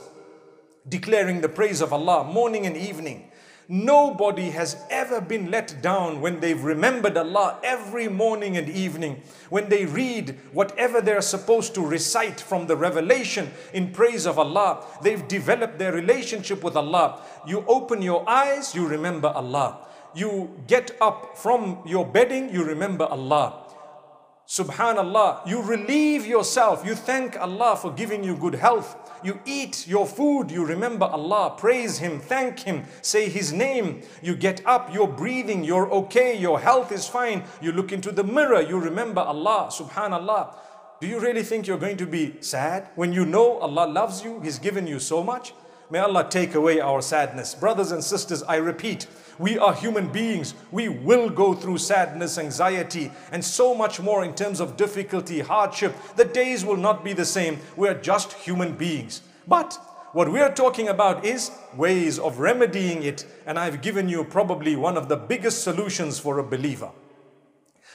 Declaring 0.87 1.41
the 1.41 1.49
praise 1.49 1.81
of 1.81 1.91
Allah 1.91 2.23
morning 2.23 2.65
and 2.65 2.77
evening 2.77 3.30
Nobody 3.73 4.49
has 4.49 4.75
ever 4.89 5.21
been 5.21 5.49
let 5.49 5.81
down 5.81 6.19
when 6.19 6.41
they've 6.41 6.61
remembered 6.61 7.15
Allah 7.15 7.57
every 7.63 8.09
morning 8.09 8.57
and 8.57 8.67
evening. 8.67 9.21
When 9.49 9.69
they 9.69 9.85
read 9.85 10.37
whatever 10.51 10.99
they're 10.99 11.21
supposed 11.21 11.73
to 11.75 11.81
recite 11.81 12.41
from 12.41 12.67
the 12.67 12.75
revelation 12.75 13.49
in 13.71 13.93
praise 13.93 14.25
of 14.25 14.37
Allah, 14.37 14.83
they've 15.01 15.25
developed 15.25 15.79
their 15.79 15.93
relationship 15.93 16.65
with 16.65 16.75
Allah. 16.75 17.21
You 17.47 17.63
open 17.65 18.01
your 18.01 18.29
eyes, 18.29 18.75
you 18.75 18.85
remember 18.85 19.29
Allah. 19.29 19.87
You 20.13 20.49
get 20.67 20.97
up 20.99 21.37
from 21.37 21.81
your 21.85 22.05
bedding, 22.05 22.53
you 22.53 22.65
remember 22.65 23.05
Allah. 23.05 23.67
Subhanallah, 24.49 25.47
you 25.47 25.61
relieve 25.61 26.27
yourself, 26.27 26.85
you 26.85 26.93
thank 26.93 27.39
Allah 27.39 27.77
for 27.77 27.93
giving 27.93 28.21
you 28.21 28.35
good 28.35 28.55
health. 28.55 28.97
You 29.23 29.39
eat 29.45 29.87
your 29.87 30.07
food, 30.07 30.49
you 30.49 30.65
remember 30.65 31.05
Allah, 31.05 31.53
praise 31.57 31.99
Him, 31.99 32.19
thank 32.19 32.61
Him, 32.61 32.85
say 33.01 33.29
His 33.29 33.53
name. 33.53 34.01
You 34.21 34.35
get 34.35 34.65
up, 34.65 34.93
you're 34.93 35.07
breathing, 35.07 35.63
you're 35.63 35.89
okay, 35.91 36.37
your 36.37 36.59
health 36.59 36.91
is 36.91 37.07
fine. 37.07 37.43
You 37.61 37.71
look 37.71 37.91
into 37.91 38.11
the 38.11 38.23
mirror, 38.23 38.61
you 38.61 38.79
remember 38.79 39.21
Allah, 39.21 39.69
subhanallah. 39.71 40.55
Do 40.99 41.07
you 41.07 41.19
really 41.19 41.43
think 41.43 41.67
you're 41.67 41.79
going 41.79 41.97
to 41.97 42.05
be 42.05 42.35
sad 42.41 42.89
when 42.95 43.13
you 43.13 43.25
know 43.25 43.57
Allah 43.59 43.87
loves 43.87 44.23
you, 44.23 44.39
He's 44.41 44.59
given 44.59 44.87
you 44.87 44.99
so 44.99 45.23
much? 45.23 45.53
May 45.89 45.99
Allah 45.99 46.27
take 46.29 46.55
away 46.55 46.79
our 46.79 47.01
sadness. 47.01 47.53
Brothers 47.53 47.91
and 47.91 48.03
sisters, 48.03 48.43
I 48.43 48.55
repeat, 48.55 49.07
we 49.41 49.57
are 49.57 49.73
human 49.73 50.07
beings. 50.07 50.53
We 50.71 50.87
will 50.87 51.27
go 51.27 51.55
through 51.55 51.79
sadness, 51.79 52.37
anxiety, 52.37 53.11
and 53.31 53.43
so 53.43 53.73
much 53.73 53.99
more 53.99 54.23
in 54.23 54.35
terms 54.35 54.59
of 54.59 54.77
difficulty, 54.77 55.39
hardship. 55.39 55.95
The 56.15 56.25
days 56.25 56.63
will 56.63 56.77
not 56.77 57.03
be 57.03 57.13
the 57.13 57.25
same. 57.25 57.57
We 57.75 57.87
are 57.87 57.95
just 57.95 58.33
human 58.33 58.75
beings. 58.75 59.23
But 59.47 59.73
what 60.13 60.31
we 60.31 60.41
are 60.41 60.53
talking 60.53 60.89
about 60.89 61.25
is 61.25 61.49
ways 61.75 62.19
of 62.19 62.37
remedying 62.37 63.01
it. 63.01 63.25
And 63.47 63.57
I've 63.57 63.81
given 63.81 64.07
you 64.07 64.23
probably 64.23 64.75
one 64.75 64.95
of 64.95 65.09
the 65.09 65.17
biggest 65.17 65.63
solutions 65.63 66.19
for 66.19 66.37
a 66.37 66.43
believer. 66.43 66.91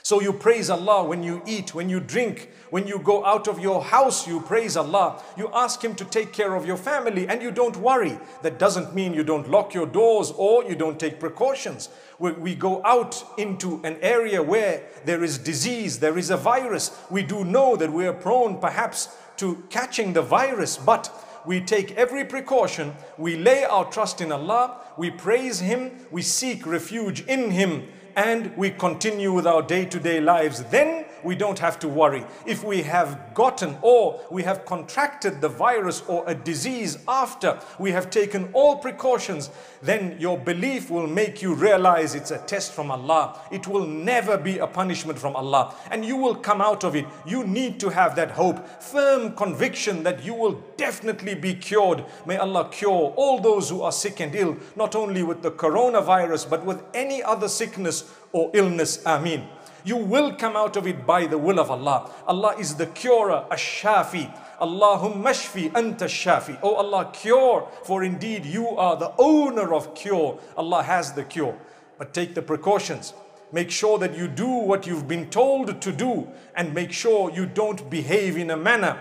So 0.06 0.20
you 0.20 0.32
praise 0.32 0.70
Allah 0.70 1.02
when 1.02 1.24
you 1.24 1.42
eat, 1.46 1.74
when 1.74 1.88
you 1.88 1.98
drink, 1.98 2.48
when 2.70 2.86
you 2.86 3.00
go 3.00 3.24
out 3.24 3.48
of 3.48 3.58
your 3.58 3.82
house, 3.82 4.24
you 4.24 4.40
praise 4.40 4.76
Allah. 4.76 5.20
You 5.36 5.50
ask 5.52 5.82
Him 5.82 5.96
to 5.96 6.04
take 6.04 6.32
care 6.32 6.54
of 6.54 6.64
your 6.64 6.76
family 6.76 7.26
and 7.26 7.42
you 7.42 7.50
don't 7.50 7.76
worry. 7.78 8.16
That 8.42 8.56
doesn't 8.56 8.94
mean 8.94 9.14
you 9.14 9.24
don't 9.24 9.50
lock 9.50 9.74
your 9.74 9.84
doors 9.84 10.30
or 10.36 10.62
you 10.62 10.76
don't 10.76 11.00
take 11.00 11.18
precautions. 11.18 11.88
When 12.18 12.40
we 12.40 12.54
go 12.54 12.84
out 12.84 13.20
into 13.36 13.80
an 13.82 13.96
area 14.00 14.40
where 14.40 14.84
there 15.04 15.24
is 15.24 15.38
disease, 15.38 15.98
there 15.98 16.16
is 16.16 16.30
a 16.30 16.36
virus, 16.36 16.96
we 17.10 17.24
do 17.24 17.44
know 17.44 17.74
that 17.74 17.92
we 17.92 18.06
are 18.06 18.12
prone 18.12 18.60
perhaps 18.60 19.08
to 19.38 19.64
catching 19.70 20.12
the 20.12 20.22
virus, 20.22 20.76
but 20.76 21.10
we 21.44 21.60
take 21.60 21.90
every 21.96 22.24
precaution, 22.24 22.94
we 23.18 23.34
lay 23.34 23.64
our 23.64 23.90
trust 23.90 24.20
in 24.20 24.30
Allah, 24.30 24.76
we 24.96 25.10
praise 25.10 25.58
Him, 25.58 25.90
we 26.12 26.22
seek 26.22 26.64
refuge 26.64 27.22
in 27.26 27.50
Him, 27.50 27.88
and 28.16 28.56
we 28.56 28.70
continue 28.70 29.32
with 29.32 29.46
our 29.46 29.62
day 29.62 29.84
to 29.84 30.00
day 30.00 30.20
lives, 30.20 30.64
then 30.64 31.04
we 31.22 31.34
don't 31.34 31.58
have 31.58 31.78
to 31.80 31.88
worry. 31.88 32.24
If 32.46 32.64
we 32.64 32.82
have 32.82 33.34
gotten 33.34 33.76
or 33.82 34.20
we 34.30 34.42
have 34.42 34.64
contracted 34.64 35.40
the 35.40 35.48
virus 35.48 36.02
or 36.06 36.24
a 36.26 36.34
disease 36.34 36.98
after 37.08 37.58
we 37.78 37.92
have 37.92 38.10
taken 38.10 38.50
all 38.52 38.76
precautions, 38.78 39.50
then 39.82 40.16
your 40.18 40.38
belief 40.38 40.90
will 40.90 41.06
make 41.06 41.42
you 41.42 41.54
realize 41.54 42.14
it's 42.14 42.30
a 42.30 42.38
test 42.38 42.72
from 42.72 42.90
Allah. 42.90 43.40
It 43.50 43.66
will 43.66 43.86
never 43.86 44.36
be 44.36 44.58
a 44.58 44.66
punishment 44.66 45.18
from 45.18 45.36
Allah. 45.36 45.74
And 45.90 46.04
you 46.04 46.16
will 46.16 46.34
come 46.34 46.60
out 46.60 46.84
of 46.84 46.96
it. 46.96 47.06
You 47.26 47.44
need 47.44 47.80
to 47.80 47.90
have 47.90 48.16
that 48.16 48.32
hope, 48.32 48.66
firm 48.82 49.34
conviction 49.34 50.02
that 50.02 50.24
you 50.24 50.34
will 50.34 50.62
definitely 50.76 51.34
be 51.34 51.54
cured. 51.54 52.04
May 52.26 52.36
Allah 52.36 52.68
cure 52.70 53.12
all 53.16 53.40
those 53.40 53.70
who 53.70 53.82
are 53.82 53.92
sick 53.92 54.20
and 54.20 54.34
ill, 54.34 54.56
not 54.76 54.94
only 54.94 55.22
with 55.22 55.42
the 55.42 55.50
coronavirus, 55.50 56.48
but 56.48 56.64
with 56.64 56.82
any 56.94 57.22
other 57.22 57.48
sickness 57.48 58.12
or 58.32 58.50
illness. 58.54 59.04
Ameen. 59.06 59.48
You 59.86 59.96
will 59.96 60.34
come 60.34 60.56
out 60.56 60.76
of 60.76 60.84
it 60.88 61.06
by 61.06 61.26
the 61.26 61.38
will 61.38 61.60
of 61.60 61.70
Allah. 61.70 62.10
Allah 62.26 62.56
is 62.58 62.74
the 62.74 62.86
curer, 62.86 63.46
ash-shafi. 63.52 64.36
Allahumma 64.60 65.30
shfi 65.30 65.70
anta 65.70 66.06
shafi. 66.06 66.58
Oh 66.60 66.74
Allah, 66.74 67.08
cure, 67.12 67.68
for 67.84 68.02
indeed 68.02 68.44
you 68.44 68.66
are 68.70 68.96
the 68.96 69.12
owner 69.16 69.72
of 69.72 69.94
cure. 69.94 70.40
Allah 70.56 70.82
has 70.82 71.12
the 71.12 71.22
cure. 71.22 71.56
But 71.98 72.12
take 72.12 72.34
the 72.34 72.42
precautions. 72.42 73.14
Make 73.52 73.70
sure 73.70 73.96
that 73.98 74.16
you 74.16 74.26
do 74.26 74.48
what 74.48 74.88
you've 74.88 75.06
been 75.06 75.30
told 75.30 75.80
to 75.80 75.92
do 75.92 76.26
and 76.56 76.74
make 76.74 76.90
sure 76.90 77.30
you 77.30 77.46
don't 77.46 77.88
behave 77.88 78.36
in 78.36 78.50
a 78.50 78.56
manner 78.56 79.00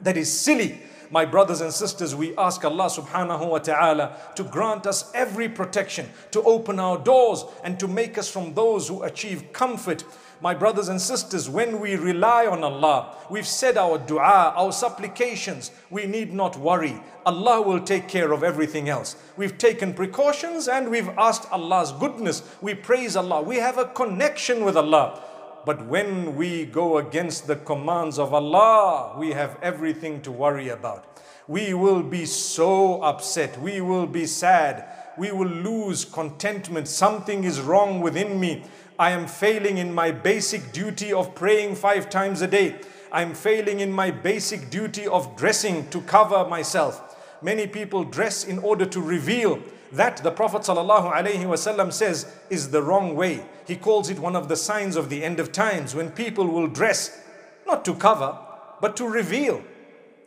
that 0.00 0.16
is 0.16 0.30
silly. 0.30 0.80
My 1.10 1.24
brothers 1.24 1.60
and 1.60 1.72
sisters, 1.72 2.14
we 2.14 2.36
ask 2.36 2.64
Allah 2.64 2.86
subhanahu 2.86 3.48
wa 3.48 3.58
ta'ala 3.58 4.16
to 4.36 4.44
grant 4.44 4.86
us 4.86 5.10
every 5.14 5.48
protection, 5.48 6.08
to 6.32 6.42
open 6.42 6.80
our 6.80 6.98
doors 6.98 7.44
and 7.62 7.78
to 7.80 7.88
make 7.88 8.18
us 8.18 8.30
from 8.30 8.54
those 8.54 8.88
who 8.88 9.02
achieve 9.02 9.52
comfort. 9.52 10.04
My 10.40 10.54
brothers 10.54 10.88
and 10.88 11.00
sisters, 11.00 11.48
when 11.48 11.80
we 11.80 11.96
rely 11.96 12.46
on 12.46 12.64
Allah, 12.64 13.16
we've 13.30 13.46
said 13.46 13.78
our 13.78 13.98
dua, 13.98 14.52
our 14.56 14.72
supplications, 14.72 15.70
we 15.90 16.06
need 16.06 16.32
not 16.32 16.58
worry. 16.58 17.00
Allah 17.24 17.62
will 17.62 17.80
take 17.80 18.08
care 18.08 18.32
of 18.32 18.42
everything 18.42 18.88
else. 18.88 19.16
We've 19.36 19.56
taken 19.56 19.94
precautions 19.94 20.68
and 20.68 20.90
we've 20.90 21.08
asked 21.16 21.50
Allah's 21.50 21.92
goodness. 21.92 22.42
We 22.60 22.74
praise 22.74 23.16
Allah. 23.16 23.42
We 23.42 23.56
have 23.56 23.78
a 23.78 23.86
connection 23.86 24.64
with 24.64 24.76
Allah. 24.76 25.22
But 25.64 25.86
when 25.86 26.36
we 26.36 26.66
go 26.66 26.98
against 26.98 27.46
the 27.46 27.56
commands 27.56 28.18
of 28.18 28.34
Allah, 28.34 29.16
we 29.18 29.32
have 29.32 29.58
everything 29.62 30.20
to 30.22 30.30
worry 30.30 30.68
about. 30.68 31.22
We 31.48 31.74
will 31.74 32.02
be 32.02 32.26
so 32.26 33.02
upset. 33.02 33.60
We 33.60 33.80
will 33.80 34.06
be 34.06 34.26
sad. 34.26 34.86
We 35.16 35.32
will 35.32 35.48
lose 35.48 36.04
contentment. 36.04 36.88
Something 36.88 37.44
is 37.44 37.60
wrong 37.60 38.00
within 38.00 38.38
me. 38.38 38.64
I 38.98 39.10
am 39.10 39.26
failing 39.26 39.78
in 39.78 39.92
my 39.92 40.10
basic 40.10 40.72
duty 40.72 41.12
of 41.12 41.34
praying 41.34 41.76
five 41.76 42.10
times 42.10 42.42
a 42.42 42.46
day. 42.46 42.76
I'm 43.10 43.34
failing 43.34 43.80
in 43.80 43.92
my 43.92 44.10
basic 44.10 44.70
duty 44.70 45.06
of 45.06 45.36
dressing 45.36 45.88
to 45.90 46.00
cover 46.02 46.46
myself. 46.48 47.16
Many 47.42 47.66
people 47.66 48.04
dress 48.04 48.44
in 48.44 48.58
order 48.58 48.86
to 48.86 49.00
reveal 49.00 49.60
that 49.94 50.18
the 50.18 50.30
Prophet 50.30 50.62
ﷺ 50.62 51.92
says 51.92 52.26
is 52.50 52.70
the 52.70 52.82
wrong 52.82 53.14
way. 53.14 53.44
He 53.66 53.76
calls 53.76 54.10
it 54.10 54.18
one 54.18 54.36
of 54.36 54.48
the 54.48 54.56
signs 54.56 54.96
of 54.96 55.08
the 55.08 55.24
end 55.24 55.40
of 55.40 55.52
times 55.52 55.94
when 55.94 56.10
people 56.10 56.46
will 56.46 56.66
dress 56.66 57.20
not 57.66 57.84
to 57.84 57.94
cover 57.94 58.38
but 58.80 58.96
to 58.96 59.08
reveal. 59.08 59.62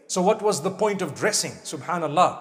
So 0.07 0.21
what 0.21 0.41
was 0.41 0.62
the 0.62 0.71
point 0.71 1.01
of 1.01 1.15
dressing? 1.15 1.51
Subhanallah. 1.51 2.39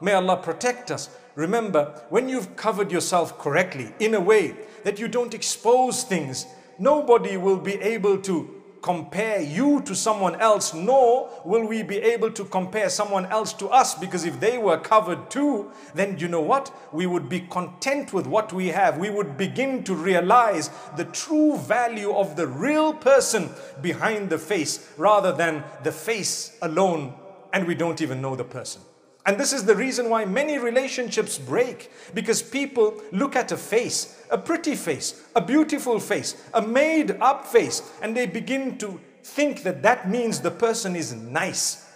May 0.00 0.12
Allah 0.12 0.36
protect 0.36 0.90
us. 0.90 1.10
Remember, 1.34 2.00
when 2.08 2.28
you've 2.28 2.56
covered 2.56 2.92
yourself 2.92 3.38
correctly 3.38 3.92
in 3.98 4.14
a 4.14 4.20
way 4.20 4.54
that 4.84 4.98
you 4.98 5.08
don't 5.08 5.34
expose 5.34 6.04
things, 6.04 6.46
nobody 6.78 7.36
will 7.36 7.58
be 7.58 7.74
able 7.74 8.18
to 8.22 8.57
compare 8.82 9.40
you 9.40 9.80
to 9.82 9.94
someone 9.94 10.36
else, 10.36 10.74
nor 10.74 11.30
will 11.44 11.66
we 11.66 11.82
be 11.82 11.96
able 11.98 12.30
to 12.32 12.44
compare 12.44 12.88
someone 12.88 13.26
else 13.26 13.52
to 13.54 13.68
us 13.68 13.94
because 13.94 14.24
if 14.24 14.40
they 14.40 14.58
were 14.58 14.78
covered 14.78 15.30
too, 15.30 15.70
then 15.94 16.18
you 16.18 16.28
know 16.28 16.40
what? 16.40 16.72
We 16.92 17.06
would 17.06 17.28
be 17.28 17.40
content 17.40 18.12
with 18.12 18.26
what 18.26 18.52
we 18.52 18.68
have. 18.68 18.98
We 18.98 19.10
would 19.10 19.36
begin 19.36 19.84
to 19.84 19.94
realize 19.94 20.70
the 20.96 21.04
true 21.04 21.56
value 21.56 22.12
of 22.12 22.36
the 22.36 22.46
real 22.46 22.92
person 22.92 23.50
behind 23.82 24.30
the 24.30 24.38
face 24.38 24.92
rather 24.96 25.32
than 25.32 25.64
the 25.82 25.92
face 25.92 26.56
alone 26.62 27.14
and 27.52 27.66
we 27.66 27.74
don't 27.74 28.00
even 28.00 28.20
know 28.20 28.36
the 28.36 28.44
person. 28.44 28.82
And 29.28 29.36
this 29.36 29.52
is 29.52 29.66
the 29.66 29.76
reason 29.76 30.08
why 30.08 30.24
many 30.24 30.56
relationships 30.56 31.36
break 31.36 31.92
because 32.14 32.40
people 32.40 32.98
look 33.12 33.36
at 33.36 33.52
a 33.52 33.58
face, 33.58 34.24
a 34.30 34.38
pretty 34.38 34.74
face, 34.74 35.22
a 35.36 35.42
beautiful 35.42 36.00
face, 36.00 36.42
a 36.54 36.62
made 36.62 37.10
up 37.20 37.44
face, 37.44 37.82
and 38.00 38.16
they 38.16 38.24
begin 38.24 38.78
to 38.78 38.98
think 39.22 39.64
that 39.64 39.82
that 39.82 40.08
means 40.08 40.40
the 40.40 40.50
person 40.50 40.96
is 40.96 41.12
nice. 41.12 41.92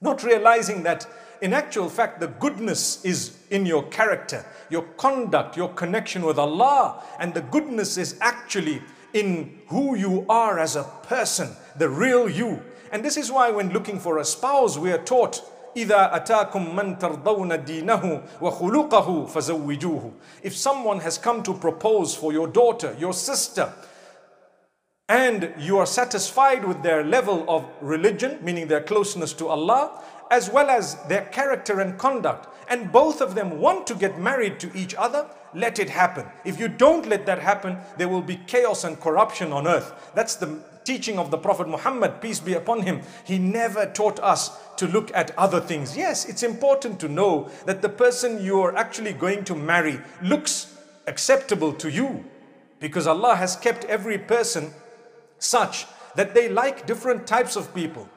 Not 0.00 0.22
realizing 0.22 0.84
that 0.84 1.08
in 1.40 1.52
actual 1.52 1.88
fact, 1.88 2.20
the 2.20 2.28
goodness 2.28 3.04
is 3.04 3.36
in 3.50 3.66
your 3.66 3.82
character, 3.88 4.46
your 4.68 4.82
conduct, 4.96 5.56
your 5.56 5.70
connection 5.70 6.24
with 6.24 6.38
Allah, 6.38 7.02
and 7.18 7.34
the 7.34 7.42
goodness 7.42 7.98
is 7.98 8.16
actually 8.20 8.80
in 9.12 9.58
who 9.66 9.96
you 9.96 10.24
are 10.28 10.60
as 10.60 10.76
a 10.76 10.84
person, 11.02 11.48
the 11.78 11.88
real 11.88 12.28
you. 12.28 12.62
And 12.92 13.04
this 13.04 13.16
is 13.16 13.32
why, 13.32 13.50
when 13.50 13.72
looking 13.72 13.98
for 13.98 14.18
a 14.18 14.24
spouse, 14.24 14.78
we 14.78 14.92
are 14.92 15.02
taught 15.02 15.42
إذا 15.77 16.15
أتاكم 16.15 16.75
من 16.75 16.99
ترضون 16.99 17.63
دينه 17.63 18.21
وخلقه 18.41 19.25
فزوجوه 19.25 20.11
If 20.43 20.55
someone 20.55 20.99
has 20.99 21.17
come 21.17 21.43
to 21.43 21.53
propose 21.53 22.15
for 22.15 22.31
your 22.31 22.47
daughter, 22.47 22.95
your 22.97 23.13
sister, 23.13 23.73
and 25.07 25.53
you 25.59 25.77
are 25.77 25.85
satisfied 25.85 26.65
with 26.65 26.81
their 26.81 27.03
level 27.03 27.45
of 27.47 27.65
religion, 27.81 28.39
meaning 28.41 28.67
their 28.67 28.81
closeness 28.81 29.33
to 29.33 29.47
Allah, 29.47 30.01
as 30.31 30.49
well 30.49 30.69
as 30.69 30.95
their 31.07 31.25
character 31.25 31.79
and 31.79 31.97
conduct, 31.99 32.47
and 32.69 32.91
both 32.91 33.21
of 33.21 33.35
them 33.35 33.59
want 33.59 33.85
to 33.87 33.93
get 33.93 34.19
married 34.19 34.59
to 34.59 34.75
each 34.75 34.95
other, 34.95 35.27
let 35.53 35.77
it 35.77 35.89
happen. 35.89 36.25
If 36.43 36.59
you 36.59 36.67
don't 36.67 37.07
let 37.07 37.25
that 37.27 37.39
happen, 37.39 37.77
there 37.97 38.09
will 38.09 38.21
be 38.21 38.37
chaos 38.47 38.83
and 38.83 38.99
corruption 38.99 39.53
on 39.53 39.67
earth. 39.67 40.11
That's 40.15 40.35
the 40.35 40.59
teaching 40.90 41.20
of 41.20 41.30
the 41.30 41.38
Prophet 41.38 41.68
Muhammad, 41.68 42.20
peace 42.20 42.40
be 42.40 42.54
upon 42.54 42.82
him. 42.82 43.00
He 43.22 43.38
never 43.38 43.86
taught 43.86 44.18
us 44.18 44.58
to 44.74 44.88
look 44.88 45.12
at 45.14 45.30
other 45.38 45.60
things. 45.60 45.96
Yes, 45.96 46.28
it's 46.28 46.42
important 46.42 46.98
to 46.98 47.08
know 47.08 47.48
that 47.64 47.80
the 47.80 47.88
person 47.88 48.42
you 48.42 48.60
are 48.60 48.74
actually 48.74 49.12
going 49.12 49.44
to 49.44 49.54
marry 49.54 50.00
looks 50.20 50.76
acceptable 51.06 51.72
to 51.74 51.88
you 51.88 52.24
because 52.80 53.06
Allah 53.06 53.36
has 53.36 53.54
kept 53.54 53.84
every 53.84 54.18
person 54.18 54.72
such 55.38 55.86
that 56.16 56.34
they 56.34 56.48
like 56.48 56.86
different 56.86 57.24
types 57.24 57.54
of 57.54 57.72
people. 57.72 58.08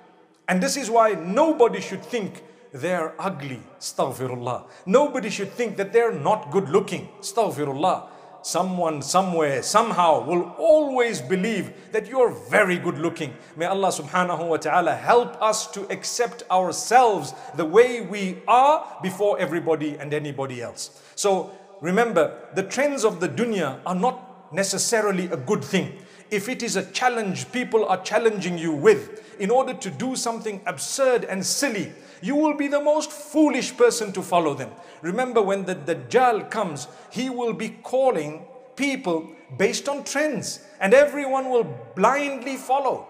And 0.47 0.59
this 0.59 0.75
is 0.75 0.89
why 0.89 1.11
nobody 1.11 1.79
should 1.79 2.03
think 2.03 2.41
they're 2.71 3.13
ugly. 3.19 3.61
Astaghfirullah. 3.79 4.65
Nobody 4.87 5.29
should 5.29 5.51
think 5.51 5.77
that 5.77 5.93
they're 5.93 6.11
not 6.29 6.49
good 6.49 6.69
looking. 6.69 7.07
Astaghfirullah 7.19 8.07
someone 8.43 9.01
somewhere 9.01 9.63
somehow 9.63 10.23
will 10.23 10.53
always 10.59 11.21
believe 11.21 11.73
that 11.91 12.07
you're 12.07 12.29
very 12.29 12.77
good 12.77 12.99
looking. 12.99 13.33
May 13.55 13.65
allah 13.65 13.87
subhanahu 13.87 14.47
wa 14.47 14.57
ta'ala 14.57 14.95
help 14.95 15.41
us 15.41 15.67
to 15.71 15.89
accept 15.89 16.43
ourselves 16.51 17.33
the 17.55 17.65
way 17.65 18.01
we 18.01 18.43
are 18.47 18.85
before 19.01 19.39
everybody 19.39 19.97
and 19.97 20.13
anybody 20.13 20.61
else. 20.61 21.01
So 21.15 21.51
remember 21.81 22.37
the 22.53 22.63
trends 22.63 23.03
of 23.03 23.19
the 23.19 23.29
dunya 23.29 23.79
are 23.85 23.95
not 23.95 24.53
necessarily 24.53 25.25
a 25.27 25.37
good 25.37 25.63
thing 25.63 25.97
if 26.33 26.49
it 26.49 26.63
is 26.63 26.75
a 26.75 26.85
challenge 26.91 27.51
people 27.51 27.85
are 27.85 28.01
challenging 28.01 28.57
you 28.57 28.71
with 28.71 29.39
in 29.39 29.51
order 29.51 29.73
to 29.73 29.89
do 29.89 30.15
something 30.15 30.61
absurd 30.65 31.25
and 31.25 31.45
silly 31.45 31.91
you 32.23 32.35
will 32.35 32.53
be 32.53 32.69
the 32.69 32.79
most 32.79 33.11
foolish 33.11 33.75
person 33.75 34.13
to 34.13 34.21
follow 34.21 34.53
them. 34.53 34.71
Remember, 35.01 35.41
when 35.41 35.65
the 35.65 35.75
Dajjal 35.75 36.49
comes, 36.49 36.87
he 37.11 37.29
will 37.29 37.51
be 37.51 37.69
calling 37.83 38.45
people 38.77 39.29
based 39.57 39.89
on 39.89 40.05
trends, 40.05 40.65
and 40.79 40.93
everyone 40.93 41.49
will 41.49 41.65
blindly 41.95 42.55
follow. 42.55 43.07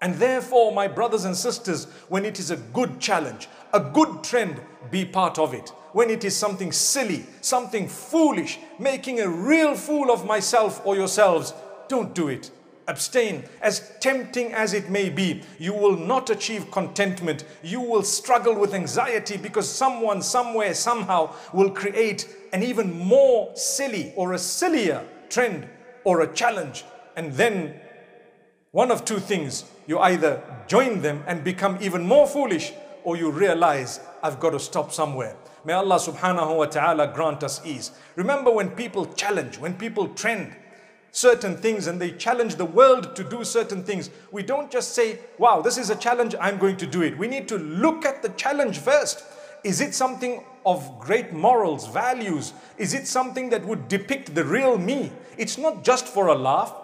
And 0.00 0.14
therefore, 0.14 0.72
my 0.72 0.88
brothers 0.88 1.26
and 1.26 1.36
sisters, 1.36 1.84
when 2.08 2.24
it 2.24 2.40
is 2.40 2.50
a 2.50 2.56
good 2.56 2.98
challenge, 2.98 3.48
a 3.74 3.78
good 3.78 4.24
trend, 4.24 4.60
be 4.90 5.04
part 5.04 5.38
of 5.38 5.52
it. 5.52 5.68
When 5.92 6.08
it 6.08 6.24
is 6.24 6.34
something 6.34 6.72
silly, 6.72 7.26
something 7.42 7.86
foolish, 7.86 8.58
making 8.78 9.20
a 9.20 9.28
real 9.28 9.74
fool 9.74 10.10
of 10.10 10.24
myself 10.24 10.80
or 10.86 10.96
yourselves, 10.96 11.52
don't 11.92 12.14
do 12.14 12.28
it. 12.28 12.50
Abstain, 12.88 13.44
as 13.60 13.92
tempting 14.00 14.54
as 14.54 14.72
it 14.72 14.88
may 14.88 15.10
be, 15.10 15.42
you 15.58 15.74
will 15.74 15.94
not 15.94 16.30
achieve 16.30 16.70
contentment. 16.70 17.44
You 17.62 17.82
will 17.82 18.02
struggle 18.02 18.54
with 18.58 18.72
anxiety 18.72 19.36
because 19.36 19.68
someone, 19.68 20.22
somewhere, 20.22 20.72
somehow 20.72 21.34
will 21.52 21.70
create 21.70 22.26
an 22.54 22.62
even 22.62 22.98
more 22.98 23.54
silly 23.54 24.14
or 24.16 24.32
a 24.32 24.38
sillier 24.38 25.06
trend 25.28 25.68
or 26.04 26.22
a 26.22 26.32
challenge. 26.32 26.84
And 27.14 27.34
then, 27.34 27.78
one 28.70 28.90
of 28.90 29.04
two 29.04 29.18
things 29.18 29.64
you 29.86 29.98
either 29.98 30.42
join 30.66 31.02
them 31.02 31.22
and 31.26 31.44
become 31.44 31.76
even 31.82 32.02
more 32.02 32.26
foolish, 32.26 32.72
or 33.04 33.18
you 33.18 33.30
realize, 33.30 34.00
I've 34.22 34.40
got 34.40 34.50
to 34.50 34.58
stop 34.58 34.92
somewhere. 34.92 35.36
May 35.66 35.74
Allah 35.74 35.96
subhanahu 35.96 36.56
wa 36.56 36.64
ta'ala 36.64 37.12
grant 37.12 37.44
us 37.44 37.60
ease. 37.66 37.92
Remember 38.16 38.50
when 38.50 38.70
people 38.70 39.04
challenge, 39.12 39.58
when 39.58 39.74
people 39.74 40.08
trend 40.08 40.56
certain 41.12 41.56
things 41.56 41.86
and 41.86 42.00
they 42.00 42.10
challenge 42.10 42.56
the 42.56 42.64
world 42.64 43.14
to 43.14 43.22
do 43.22 43.44
certain 43.44 43.84
things, 43.84 44.10
we 44.32 44.42
don't 44.42 44.70
just 44.70 44.94
say, 44.94 45.20
wow, 45.38 45.60
this 45.60 45.78
is 45.78 45.90
a 45.90 45.96
challenge, 45.96 46.34
I'm 46.40 46.58
going 46.58 46.78
to 46.78 46.86
do 46.86 47.02
it. 47.02 47.16
We 47.16 47.28
need 47.28 47.46
to 47.48 47.58
look 47.58 48.04
at 48.04 48.22
the 48.22 48.30
challenge 48.30 48.78
first. 48.78 49.22
Is 49.62 49.80
it 49.80 49.94
something 49.94 50.42
of 50.66 50.98
great 50.98 51.32
morals, 51.32 51.86
values? 51.86 52.52
Is 52.78 52.94
it 52.94 53.06
something 53.06 53.50
that 53.50 53.64
would 53.64 53.86
depict 53.88 54.34
the 54.34 54.42
real 54.42 54.76
me? 54.76 55.12
It's 55.38 55.58
not 55.58 55.84
just 55.84 56.08
for 56.08 56.28
a 56.28 56.34
laugh. 56.34 56.74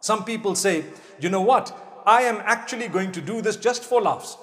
Some 0.00 0.24
people 0.24 0.54
say, 0.54 0.84
you 1.18 1.30
know 1.30 1.40
what? 1.40 2.02
I 2.04 2.22
am 2.22 2.42
actually 2.44 2.88
going 2.88 3.12
to 3.12 3.22
do 3.22 3.40
this 3.40 3.56
just 3.56 3.84
for 3.84 4.02
laughs. 4.02 4.36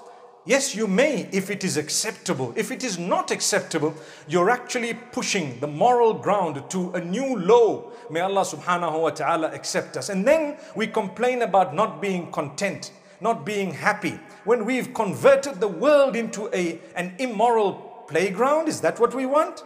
Yes, 0.43 0.75
you 0.75 0.87
may 0.87 1.29
if 1.31 1.51
it 1.51 1.63
is 1.63 1.77
acceptable. 1.77 2.51
If 2.55 2.71
it 2.71 2.83
is 2.83 2.97
not 2.97 3.29
acceptable, 3.29 3.93
you're 4.27 4.49
actually 4.49 4.95
pushing 5.11 5.59
the 5.59 5.67
moral 5.67 6.15
ground 6.15 6.63
to 6.71 6.91
a 6.93 6.99
new 6.99 7.37
low. 7.37 7.91
May 8.09 8.21
Allah 8.21 8.41
subhanahu 8.41 9.01
wa 9.01 9.11
ta'ala 9.11 9.51
accept 9.51 9.97
us. 9.97 10.09
And 10.09 10.27
then 10.27 10.57
we 10.75 10.87
complain 10.87 11.43
about 11.43 11.75
not 11.75 12.01
being 12.01 12.31
content, 12.31 12.91
not 13.19 13.45
being 13.45 13.71
happy. 13.71 14.19
When 14.43 14.65
we've 14.65 14.95
converted 14.95 15.59
the 15.59 15.67
world 15.67 16.15
into 16.15 16.49
a, 16.55 16.79
an 16.95 17.13
immoral 17.19 18.05
playground, 18.07 18.67
is 18.67 18.81
that 18.81 18.99
what 18.99 19.13
we 19.13 19.27
want? 19.27 19.63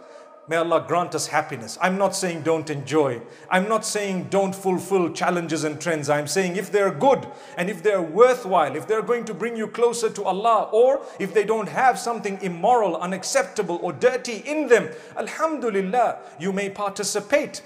May 0.48 0.56
Allah 0.56 0.84
grant 0.86 1.14
us 1.16 1.26
happiness. 1.26 1.76
I'm 1.80 1.98
not 1.98 2.14
saying 2.14 2.42
don't 2.42 2.70
enjoy. 2.70 3.20
I'm 3.50 3.68
not 3.68 3.84
saying 3.84 4.28
don't 4.30 4.54
fulfill 4.54 5.10
challenges 5.12 5.64
and 5.64 5.80
trends. 5.80 6.08
I'm 6.08 6.28
saying 6.28 6.54
if 6.54 6.70
they're 6.70 6.92
good 6.92 7.26
and 7.56 7.68
if 7.68 7.82
they're 7.82 8.00
worthwhile, 8.02 8.76
if 8.76 8.86
they're 8.86 9.02
going 9.02 9.24
to 9.24 9.34
bring 9.34 9.56
you 9.56 9.66
closer 9.66 10.08
to 10.08 10.22
Allah, 10.22 10.68
or 10.72 11.00
if 11.18 11.34
they 11.34 11.42
don't 11.44 11.68
have 11.68 11.98
something 11.98 12.38
immoral, 12.42 12.96
unacceptable, 12.96 13.80
or 13.82 13.92
dirty 13.92 14.36
in 14.46 14.68
them, 14.68 14.88
Alhamdulillah, 15.16 16.18
you 16.38 16.52
may 16.52 16.70
participate. 16.70 17.62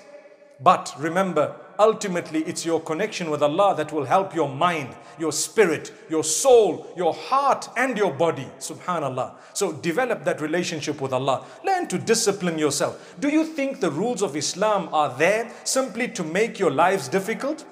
But 0.59 0.95
remember, 0.99 1.57
ultimately 1.81 2.45
it's 2.45 2.65
your 2.65 2.81
connection 2.81 3.31
with 3.31 3.43
Allah 3.43 3.75
that 3.77 3.91
will 3.91 4.05
help 4.05 4.35
your 4.35 4.49
mind, 4.49 4.95
your 5.19 5.33
spirit, 5.33 5.93
your 6.09 6.23
soul, 6.23 6.87
your 6.97 7.15
heart 7.15 7.69
and 7.77 7.97
your 7.97 8.13
body. 8.13 8.47
Subhanallah. 8.59 9.35
So 9.55 9.73
develop 9.73 10.25
that 10.25 10.41
relationship 10.41 11.01
with 11.01 11.13
Allah. 11.13 11.45
Learn 11.65 11.89
to 11.89 11.99
discipline 11.99 12.59
yourself. 12.59 13.17
Do 13.19 13.29
you 13.29 13.45
think 13.45 13.81
the 13.81 13.91
rules 13.91 14.23
of 14.23 14.37
Islam 14.37 14.91
are 14.93 15.17
there 15.19 15.51
simply 15.65 16.07
to 16.09 16.23
make 16.23 16.59
your 16.59 16.71
lives 16.71 17.09
difficult? 17.09 17.65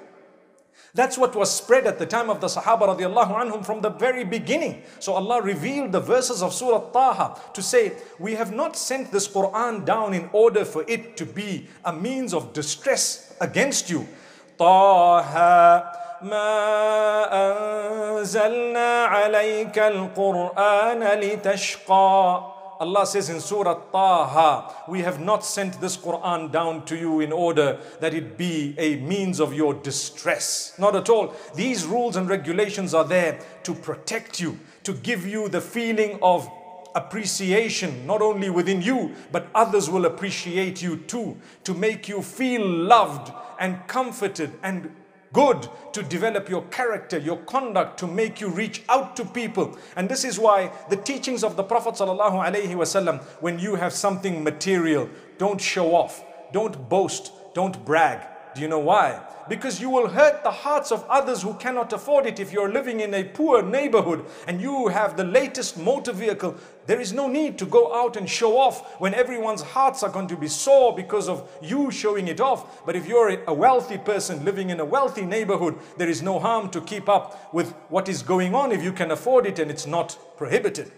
That's 0.98 1.18
what 1.18 1.34
was 1.34 1.50
spread 1.54 1.86
at 1.86 1.98
the 1.98 2.06
time 2.06 2.30
of 2.30 2.40
the 2.40 2.46
Sahaba 2.46 2.96
radiallahu 2.96 3.34
anhum 3.34 3.66
from 3.66 3.80
the 3.80 3.90
very 3.90 4.24
beginning. 4.24 4.82
So 5.00 5.14
Allah 5.14 5.42
revealed 5.42 5.92
the 5.92 6.00
verses 6.00 6.42
of 6.42 6.54
Surah 6.54 6.90
Taha 6.90 7.40
to 7.52 7.62
say, 7.62 7.92
we 8.18 8.34
have 8.34 8.52
not 8.52 8.76
sent 8.76 9.10
this 9.10 9.26
Quran 9.26 9.84
down 9.84 10.14
in 10.14 10.30
order 10.32 10.64
for 10.64 10.84
it 10.86 11.16
to 11.16 11.26
be 11.26 11.66
a 11.84 11.92
means 11.92 12.32
of 12.32 12.52
distress 12.52 13.34
against 13.40 13.90
you. 13.90 14.06
Taha 14.56 16.00
ما 16.24 17.28
أنزلنا 18.20 19.04
عليك 19.04 19.78
القرآن 19.78 21.04
لتشقى 21.04 22.40
Allah 22.79 23.05
says 23.05 23.29
in 23.29 23.41
Surah 23.41 23.73
Taha, 23.91 24.73
we 24.87 25.01
have 25.01 25.19
not 25.19 25.43
sent 25.43 25.81
this 25.81 25.97
Quran 25.97 26.49
down 26.49 26.85
to 26.85 26.95
you 26.95 27.19
in 27.19 27.33
order 27.33 27.77
that 27.99 28.13
it 28.13 28.37
be 28.37 28.73
a 28.77 28.95
means 28.97 29.41
of 29.41 29.53
your 29.53 29.73
distress. 29.73 30.73
Not 30.79 30.95
at 30.95 31.09
all. 31.09 31.33
These 31.55 31.85
rules 31.85 32.15
and 32.15 32.29
regulations 32.29 32.93
are 32.93 33.03
there 33.03 33.41
to 33.63 33.73
protect 33.73 34.39
you, 34.39 34.57
to 34.83 34.93
give 34.93 35.27
you 35.27 35.49
the 35.49 35.59
feeling 35.59 36.19
of 36.21 36.49
appreciation, 36.95 38.07
not 38.07 38.21
only 38.21 38.49
within 38.49 38.81
you, 38.81 39.13
but 39.31 39.47
others 39.53 39.89
will 39.89 40.05
appreciate 40.05 40.81
you 40.81 40.97
too, 40.97 41.37
to 41.65 41.73
make 41.73 42.07
you 42.07 42.21
feel 42.21 42.65
loved 42.65 43.31
and 43.59 43.85
comforted 43.87 44.53
and 44.63 44.95
good 45.33 45.67
to 45.93 46.03
develop 46.03 46.49
your 46.49 46.63
character, 46.63 47.17
your 47.17 47.37
conduct, 47.37 47.99
to 47.99 48.07
make 48.07 48.41
you 48.41 48.49
reach 48.49 48.83
out 48.89 49.15
to 49.17 49.25
people. 49.25 49.77
And 49.95 50.09
this 50.09 50.23
is 50.23 50.39
why 50.39 50.71
the 50.89 50.95
teachings 50.97 51.43
of 51.43 51.55
the 51.55 51.63
Prophet 51.63 51.95
ﷺ, 51.95 53.23
when 53.41 53.59
you 53.59 53.75
have 53.75 53.93
something 53.93 54.43
material, 54.43 55.09
don't 55.37 55.61
show 55.61 55.95
off, 55.95 56.23
don't 56.51 56.89
boast, 56.89 57.31
don't 57.53 57.83
brag. 57.85 58.25
Do 58.59 58.63
you 58.63 58.67
know 58.67 58.79
why? 58.79 59.21
because 59.49 59.81
you 59.81 59.89
will 59.89 60.07
hurt 60.07 60.43
the 60.43 60.51
hearts 60.51 60.91
of 60.91 61.03
others 61.09 61.41
who 61.41 61.55
cannot 61.55 61.91
afford 61.91 62.25
it. 62.27 62.39
If 62.39 62.53
you're 62.53 62.71
living 62.71 62.99
in 62.99 63.13
a 63.13 63.23
poor 63.23 63.63
neighborhood 63.63 64.25
and 64.47 64.61
you 64.61 64.87
have 64.87 65.17
the 65.17 65.23
latest 65.23 65.77
motor 65.77 66.13
vehicle, 66.13 66.55
there 66.85 67.01
is 67.01 67.11
no 67.11 67.27
need 67.27 67.57
to 67.57 67.65
go 67.65 67.93
out 67.93 68.15
and 68.15 68.29
show 68.29 68.57
off 68.57 68.99
when 69.01 69.13
everyone's 69.13 69.63
hearts 69.63 70.03
are 70.03 70.09
going 70.09 70.27
to 70.27 70.37
be 70.37 70.47
sore 70.47 70.95
because 70.95 71.27
of 71.27 71.49
you 71.61 71.91
showing 71.91 72.27
it 72.27 72.39
off. 72.39 72.85
But 72.85 72.95
if 72.95 73.07
you're 73.07 73.43
a 73.45 73.53
wealthy 73.53 73.97
person 73.97 74.45
living 74.45 74.69
in 74.69 74.79
a 74.79 74.85
wealthy 74.85 75.25
neighborhood, 75.25 75.77
there 75.97 76.09
is 76.09 76.21
no 76.21 76.39
harm 76.39 76.69
to 76.69 76.81
keep 76.81 77.09
up 77.09 77.53
with 77.53 77.73
what 77.89 78.07
is 78.07 78.21
going 78.21 78.53
on 78.53 78.71
if 78.71 78.83
you 78.83 78.93
can 78.93 79.11
afford 79.11 79.47
it 79.47 79.57
and 79.57 79.71
it's 79.71 79.87
not 79.87 80.17
prohibited. 80.37 80.91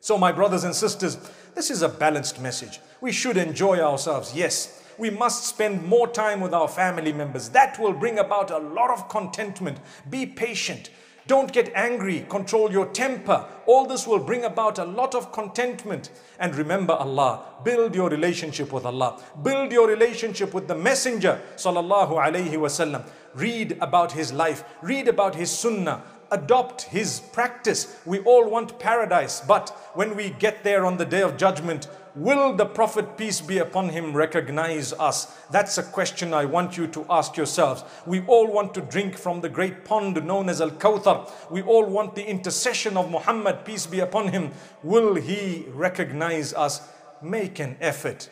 So, 0.00 0.18
my 0.18 0.32
brothers 0.32 0.64
and 0.64 0.74
sisters, 0.74 1.16
this 1.54 1.70
is 1.70 1.80
a 1.80 1.88
balanced 1.88 2.38
message. 2.38 2.78
We 3.00 3.10
should 3.10 3.38
enjoy 3.38 3.78
ourselves, 3.78 4.34
yes 4.34 4.83
we 4.98 5.10
must 5.10 5.44
spend 5.44 5.84
more 5.84 6.08
time 6.08 6.40
with 6.40 6.54
our 6.54 6.68
family 6.68 7.12
members. 7.12 7.48
That 7.50 7.78
will 7.78 7.92
bring 7.92 8.18
about 8.18 8.50
a 8.50 8.58
lot 8.58 8.90
of 8.90 9.08
contentment. 9.08 9.78
Be 10.10 10.26
patient. 10.26 10.90
Don't 11.26 11.52
get 11.52 11.72
angry. 11.74 12.26
Control 12.28 12.70
your 12.70 12.86
temper. 12.86 13.46
All 13.66 13.86
this 13.86 14.06
will 14.06 14.18
bring 14.18 14.44
about 14.44 14.78
a 14.78 14.84
lot 14.84 15.14
of 15.14 15.32
contentment. 15.32 16.10
And 16.38 16.54
remember 16.54 16.92
Allah. 16.92 17.44
Build 17.64 17.94
your 17.94 18.10
relationship 18.10 18.72
with 18.72 18.84
Allah. 18.84 19.22
Build 19.42 19.72
your 19.72 19.88
relationship 19.88 20.52
with 20.52 20.68
the 20.68 20.74
Messenger. 20.74 21.40
Sallallahu 21.56 22.10
Alaihi 22.10 22.52
Wasallam. 22.52 23.06
Read 23.34 23.78
about 23.80 24.12
his 24.12 24.32
life. 24.32 24.64
Read 24.82 25.08
about 25.08 25.34
his 25.34 25.50
sunnah 25.50 26.02
adopt 26.30 26.82
his 26.82 27.20
practice. 27.32 27.96
We 28.04 28.18
all 28.20 28.48
want 28.50 28.78
paradise, 28.78 29.40
but 29.40 29.70
when 29.94 30.16
we 30.16 30.30
get 30.30 30.64
there 30.64 30.84
on 30.84 30.96
the 30.96 31.04
day 31.04 31.22
of 31.22 31.36
judgment, 31.36 31.86
Will 32.16 32.54
the 32.54 32.66
Prophet, 32.66 33.16
peace 33.16 33.40
be 33.40 33.58
upon 33.58 33.88
him, 33.88 34.14
recognize 34.14 34.92
us? 34.92 35.36
That's 35.50 35.78
a 35.78 35.82
question 35.82 36.32
I 36.32 36.44
want 36.44 36.76
you 36.76 36.86
to 36.86 37.04
ask 37.10 37.36
yourselves. 37.36 37.82
We 38.06 38.24
all 38.26 38.46
want 38.46 38.72
to 38.74 38.82
drink 38.82 39.16
from 39.16 39.40
the 39.40 39.48
great 39.48 39.84
pond 39.84 40.24
known 40.24 40.48
as 40.48 40.60
Al 40.60 40.70
Kawthar. 40.70 41.28
We 41.50 41.62
all 41.62 41.84
want 41.84 42.14
the 42.14 42.24
intercession 42.24 42.96
of 42.96 43.10
Muhammad, 43.10 43.64
peace 43.64 43.86
be 43.86 43.98
upon 43.98 44.28
him. 44.28 44.52
Will 44.84 45.16
he 45.16 45.66
recognize 45.70 46.54
us? 46.54 46.88
Make 47.20 47.58
an 47.58 47.76
effort 47.80 48.30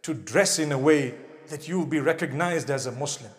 to 0.00 0.14
dress 0.14 0.58
in 0.58 0.72
a 0.72 0.78
way 0.78 1.14
that 1.48 1.68
you'll 1.68 1.84
be 1.84 2.00
recognized 2.00 2.70
as 2.70 2.86
a 2.86 2.92
Muslim. 2.92 3.30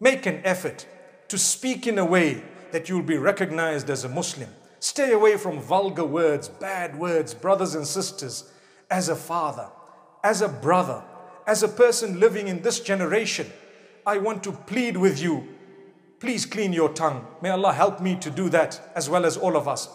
Make 0.00 0.24
an 0.24 0.40
effort 0.42 0.86
to 1.28 1.36
speak 1.36 1.86
in 1.86 1.98
a 1.98 2.06
way 2.06 2.42
that 2.70 2.88
you'll 2.88 3.02
be 3.02 3.18
recognized 3.18 3.90
as 3.90 4.04
a 4.04 4.08
Muslim. 4.08 4.48
Stay 4.80 5.12
away 5.12 5.36
from 5.36 5.60
vulgar 5.60 6.06
words, 6.06 6.48
bad 6.48 6.98
words, 6.98 7.34
brothers 7.34 7.74
and 7.74 7.86
sisters 7.86 8.48
as 8.92 9.08
a 9.08 9.16
father, 9.16 9.68
as 10.22 10.42
a 10.42 10.48
brother, 10.48 11.02
as 11.46 11.62
a 11.62 11.68
person 11.68 12.20
living 12.20 12.46
in 12.46 12.60
this 12.60 12.78
generation, 12.78 13.50
I 14.06 14.18
want 14.18 14.44
to 14.44 14.52
plead 14.52 14.96
with 14.98 15.20
you. 15.20 15.48
Please 16.20 16.44
clean 16.44 16.72
your 16.72 16.90
tongue. 16.90 17.26
May 17.40 17.48
Allah 17.48 17.72
help 17.72 18.00
me 18.00 18.16
to 18.16 18.30
do 18.30 18.48
that 18.50 18.92
as 18.94 19.08
well 19.08 19.24
as 19.24 19.36
all 19.36 19.56
of 19.56 19.66
us. 19.66 19.88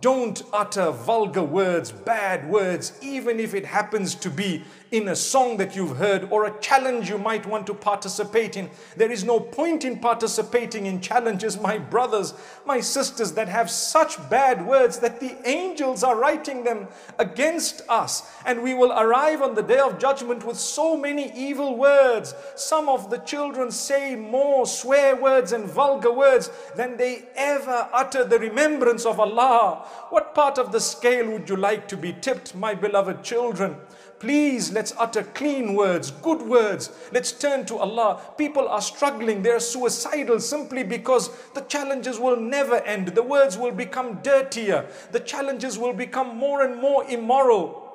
Don't 0.00 0.42
utter 0.52 0.90
vulgar 0.90 1.42
words, 1.42 1.92
bad 1.92 2.48
words, 2.48 2.92
even 3.02 3.38
if 3.38 3.54
it 3.54 3.64
happens 3.64 4.14
to 4.16 4.30
be 4.30 4.64
in 4.90 5.08
a 5.08 5.16
song 5.16 5.56
that 5.56 5.74
you've 5.74 5.96
heard 5.96 6.28
or 6.30 6.44
a 6.46 6.60
challenge 6.60 7.08
you 7.08 7.18
might 7.18 7.44
want 7.44 7.66
to 7.66 7.74
participate 7.74 8.56
in. 8.56 8.70
There 8.96 9.10
is 9.10 9.24
no 9.24 9.40
point 9.40 9.84
in 9.84 9.98
participating 9.98 10.86
in 10.86 11.00
challenges, 11.00 11.58
my 11.60 11.78
brothers, 11.78 12.34
my 12.64 12.80
sisters, 12.80 13.32
that 13.32 13.48
have 13.48 13.70
such 13.70 14.16
bad 14.30 14.64
words 14.64 14.98
that 15.00 15.18
the 15.20 15.36
angels 15.48 16.04
are 16.04 16.16
writing 16.16 16.62
them 16.62 16.86
against 17.18 17.82
us. 17.88 18.30
And 18.44 18.62
we 18.62 18.74
will 18.74 18.92
arrive 18.92 19.42
on 19.42 19.54
the 19.54 19.62
day 19.62 19.78
of 19.78 19.98
judgment 19.98 20.44
with 20.44 20.56
so 20.56 20.96
many 20.96 21.32
evil 21.34 21.76
words. 21.76 22.34
Some 22.54 22.88
of 22.88 23.10
the 23.10 23.18
children 23.18 23.70
say 23.70 24.14
more 24.14 24.66
swear 24.66 25.16
words 25.16 25.52
and 25.52 25.64
vulgar 25.64 26.12
words 26.12 26.50
than 26.76 26.96
they 26.96 27.24
ever 27.34 27.88
utter 27.92 28.24
the 28.24 28.38
remembrance 28.38 29.04
of 29.04 29.18
Allah. 29.18 29.85
What 30.10 30.34
part 30.34 30.58
of 30.58 30.72
the 30.72 30.80
scale 30.80 31.30
would 31.30 31.48
you 31.48 31.56
like 31.56 31.88
to 31.88 31.96
be 31.96 32.12
tipped, 32.12 32.54
my 32.54 32.74
beloved 32.74 33.22
children? 33.22 33.76
Please, 34.18 34.72
let's 34.72 34.94
utter 34.96 35.22
clean 35.22 35.74
words, 35.74 36.10
good 36.10 36.40
words. 36.40 36.90
Let's 37.12 37.32
turn 37.32 37.66
to 37.66 37.76
Allah. 37.76 38.20
People 38.38 38.66
are 38.66 38.80
struggling, 38.80 39.42
they're 39.42 39.60
suicidal 39.60 40.40
simply 40.40 40.84
because 40.84 41.30
the 41.54 41.60
challenges 41.62 42.18
will 42.18 42.40
never 42.40 42.76
end. 42.76 43.08
The 43.08 43.22
words 43.22 43.58
will 43.58 43.72
become 43.72 44.20
dirtier, 44.22 44.86
the 45.12 45.20
challenges 45.20 45.78
will 45.78 45.92
become 45.92 46.36
more 46.36 46.62
and 46.62 46.80
more 46.80 47.04
immoral. 47.10 47.85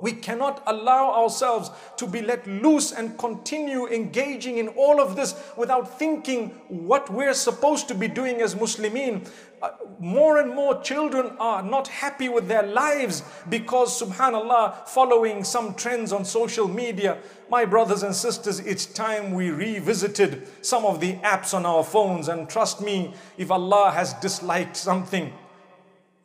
We 0.00 0.12
cannot 0.12 0.62
allow 0.66 1.12
ourselves 1.12 1.70
to 1.96 2.06
be 2.06 2.22
let 2.22 2.46
loose 2.46 2.92
and 2.92 3.18
continue 3.18 3.86
engaging 3.86 4.58
in 4.58 4.68
all 4.68 5.00
of 5.00 5.16
this 5.16 5.34
without 5.56 5.98
thinking 5.98 6.48
what 6.68 7.10
we're 7.10 7.34
supposed 7.34 7.88
to 7.88 7.94
be 7.94 8.08
doing 8.08 8.40
as 8.40 8.54
Muslimin. 8.54 9.28
Uh, 9.62 9.72
more 9.98 10.38
and 10.38 10.54
more 10.54 10.80
children 10.80 11.36
are 11.38 11.62
not 11.62 11.86
happy 11.86 12.30
with 12.30 12.48
their 12.48 12.62
lives 12.62 13.22
because, 13.50 14.00
subhanAllah, 14.00 14.88
following 14.88 15.44
some 15.44 15.74
trends 15.74 16.12
on 16.14 16.24
social 16.24 16.66
media. 16.66 17.18
My 17.50 17.66
brothers 17.66 18.02
and 18.02 18.14
sisters, 18.14 18.60
it's 18.60 18.86
time 18.86 19.32
we 19.32 19.50
revisited 19.50 20.48
some 20.62 20.86
of 20.86 21.00
the 21.00 21.16
apps 21.16 21.52
on 21.52 21.66
our 21.66 21.84
phones. 21.84 22.28
And 22.28 22.48
trust 22.48 22.80
me, 22.80 23.12
if 23.36 23.50
Allah 23.50 23.90
has 23.90 24.14
disliked 24.14 24.78
something, 24.78 25.30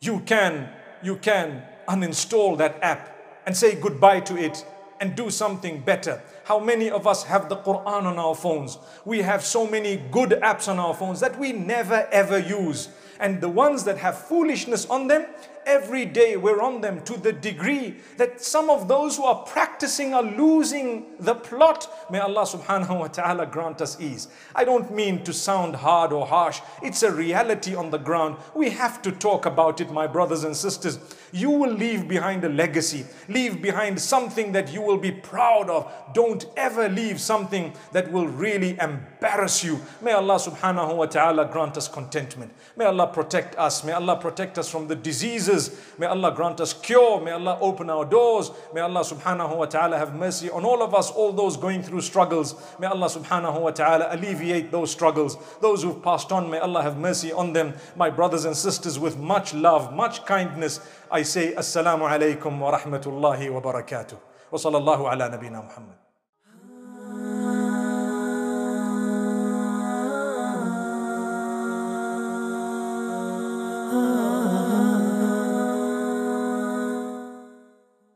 you 0.00 0.20
can, 0.20 0.70
you 1.02 1.16
can 1.16 1.62
uninstall 1.86 2.56
that 2.56 2.78
app 2.80 3.15
and 3.46 3.56
say 3.56 3.74
goodbye 3.76 4.20
to 4.20 4.36
it 4.36 4.66
and 5.00 5.14
do 5.14 5.30
something 5.30 5.80
better. 5.80 6.20
How 6.44 6.58
many 6.58 6.90
of 6.90 7.06
us 7.06 7.24
have 7.24 7.48
the 7.48 7.56
Quran 7.56 8.04
on 8.04 8.18
our 8.18 8.34
phones? 8.34 8.78
We 9.04 9.22
have 9.22 9.44
so 9.44 9.66
many 9.66 9.96
good 10.10 10.30
apps 10.42 10.68
on 10.68 10.78
our 10.78 10.94
phones 10.94 11.20
that 11.20 11.38
we 11.38 11.52
never 11.52 12.08
ever 12.12 12.38
use. 12.38 12.88
And 13.20 13.40
the 13.40 13.48
ones 13.48 13.84
that 13.84 13.98
have 13.98 14.18
foolishness 14.18 14.86
on 14.86 15.06
them, 15.06 15.26
every 15.66 16.04
day 16.04 16.36
we're 16.36 16.62
on 16.62 16.80
them 16.80 17.02
to 17.02 17.18
the 17.18 17.32
degree 17.32 17.96
that 18.16 18.40
some 18.40 18.70
of 18.70 18.86
those 18.86 19.16
who 19.16 19.24
are 19.24 19.42
practicing 19.42 20.14
are 20.14 20.22
losing 20.22 21.04
the 21.18 21.34
plot. 21.34 22.08
May 22.10 22.20
Allah 22.20 22.42
subhanahu 22.42 23.00
wa 23.00 23.08
ta'ala 23.08 23.46
grant 23.46 23.82
us 23.82 24.00
ease. 24.00 24.28
I 24.54 24.64
don't 24.64 24.94
mean 24.94 25.24
to 25.24 25.32
sound 25.32 25.74
hard 25.74 26.12
or 26.12 26.24
harsh. 26.24 26.60
It's 26.82 27.02
a 27.02 27.12
reality 27.12 27.74
on 27.74 27.90
the 27.90 27.98
ground. 27.98 28.36
We 28.54 28.70
have 28.70 29.02
to 29.02 29.12
talk 29.12 29.44
about 29.44 29.80
it, 29.80 29.90
my 29.90 30.06
brothers 30.06 30.44
and 30.44 30.56
sisters. 30.56 31.00
You 31.32 31.50
will 31.50 31.72
leave 31.72 32.06
behind 32.06 32.44
a 32.44 32.48
legacy, 32.48 33.04
leave 33.28 33.60
behind 33.60 34.00
something 34.00 34.52
that 34.52 34.72
you 34.72 34.80
will 34.80 34.98
be 34.98 35.10
proud 35.10 35.68
of. 35.68 35.92
Don't 36.14 36.46
ever 36.56 36.88
leave 36.88 37.20
something 37.20 37.74
that 37.90 38.10
will 38.12 38.28
really 38.28 38.78
embarrass 38.80 39.64
you. 39.64 39.80
May 40.00 40.12
Allah 40.12 40.36
subhanahu 40.36 40.96
wa 40.96 41.06
ta'ala 41.06 41.46
grant 41.46 41.76
us 41.76 41.88
contentment. 41.88 42.52
May 42.76 42.84
Allah 42.84 43.08
protect 43.08 43.56
us. 43.56 43.82
May 43.82 43.92
Allah 43.92 44.16
protect 44.16 44.58
us 44.58 44.70
from 44.70 44.86
the 44.86 44.94
diseases 44.94 45.55
May 45.98 46.06
Allah 46.06 46.32
grant 46.34 46.60
us 46.60 46.72
cure. 46.72 47.20
May 47.20 47.32
Allah 47.32 47.58
open 47.60 47.90
our 47.90 48.04
doors. 48.04 48.50
May 48.74 48.80
Allah 48.80 49.00
subhanahu 49.00 49.56
wa 49.56 49.66
ta'ala 49.66 49.98
have 49.98 50.14
mercy 50.14 50.50
on 50.50 50.64
all 50.64 50.82
of 50.82 50.94
us, 50.94 51.10
all 51.10 51.32
those 51.32 51.56
going 51.56 51.82
through 51.82 52.02
struggles. 52.02 52.54
May 52.78 52.86
Allah 52.86 53.06
subhanahu 53.06 53.60
wa 53.60 53.70
ta'ala 53.70 54.08
alleviate 54.10 54.70
those 54.70 54.90
struggles. 54.90 55.36
Those 55.60 55.82
who've 55.82 56.02
passed 56.02 56.32
on, 56.32 56.50
may 56.50 56.58
Allah 56.58 56.82
have 56.82 56.96
mercy 56.96 57.32
on 57.32 57.52
them. 57.52 57.74
My 57.96 58.10
brothers 58.10 58.44
and 58.44 58.56
sisters, 58.56 58.98
with 58.98 59.16
much 59.16 59.54
love, 59.54 59.92
much 59.92 60.24
kindness, 60.24 60.80
I 61.10 61.22
say 61.22 61.54
Assalamu 61.54 62.08
alaikum 62.08 62.58
wa 62.58 62.78
rahmatullahi 62.78 63.50
wa 63.52 63.60
barakatuh. 63.60 64.18
Wa 64.50 64.58
sallallahu 64.58 65.12
ala 65.12 65.30
nabina 65.30 65.64
Muhammad. 65.64 66.05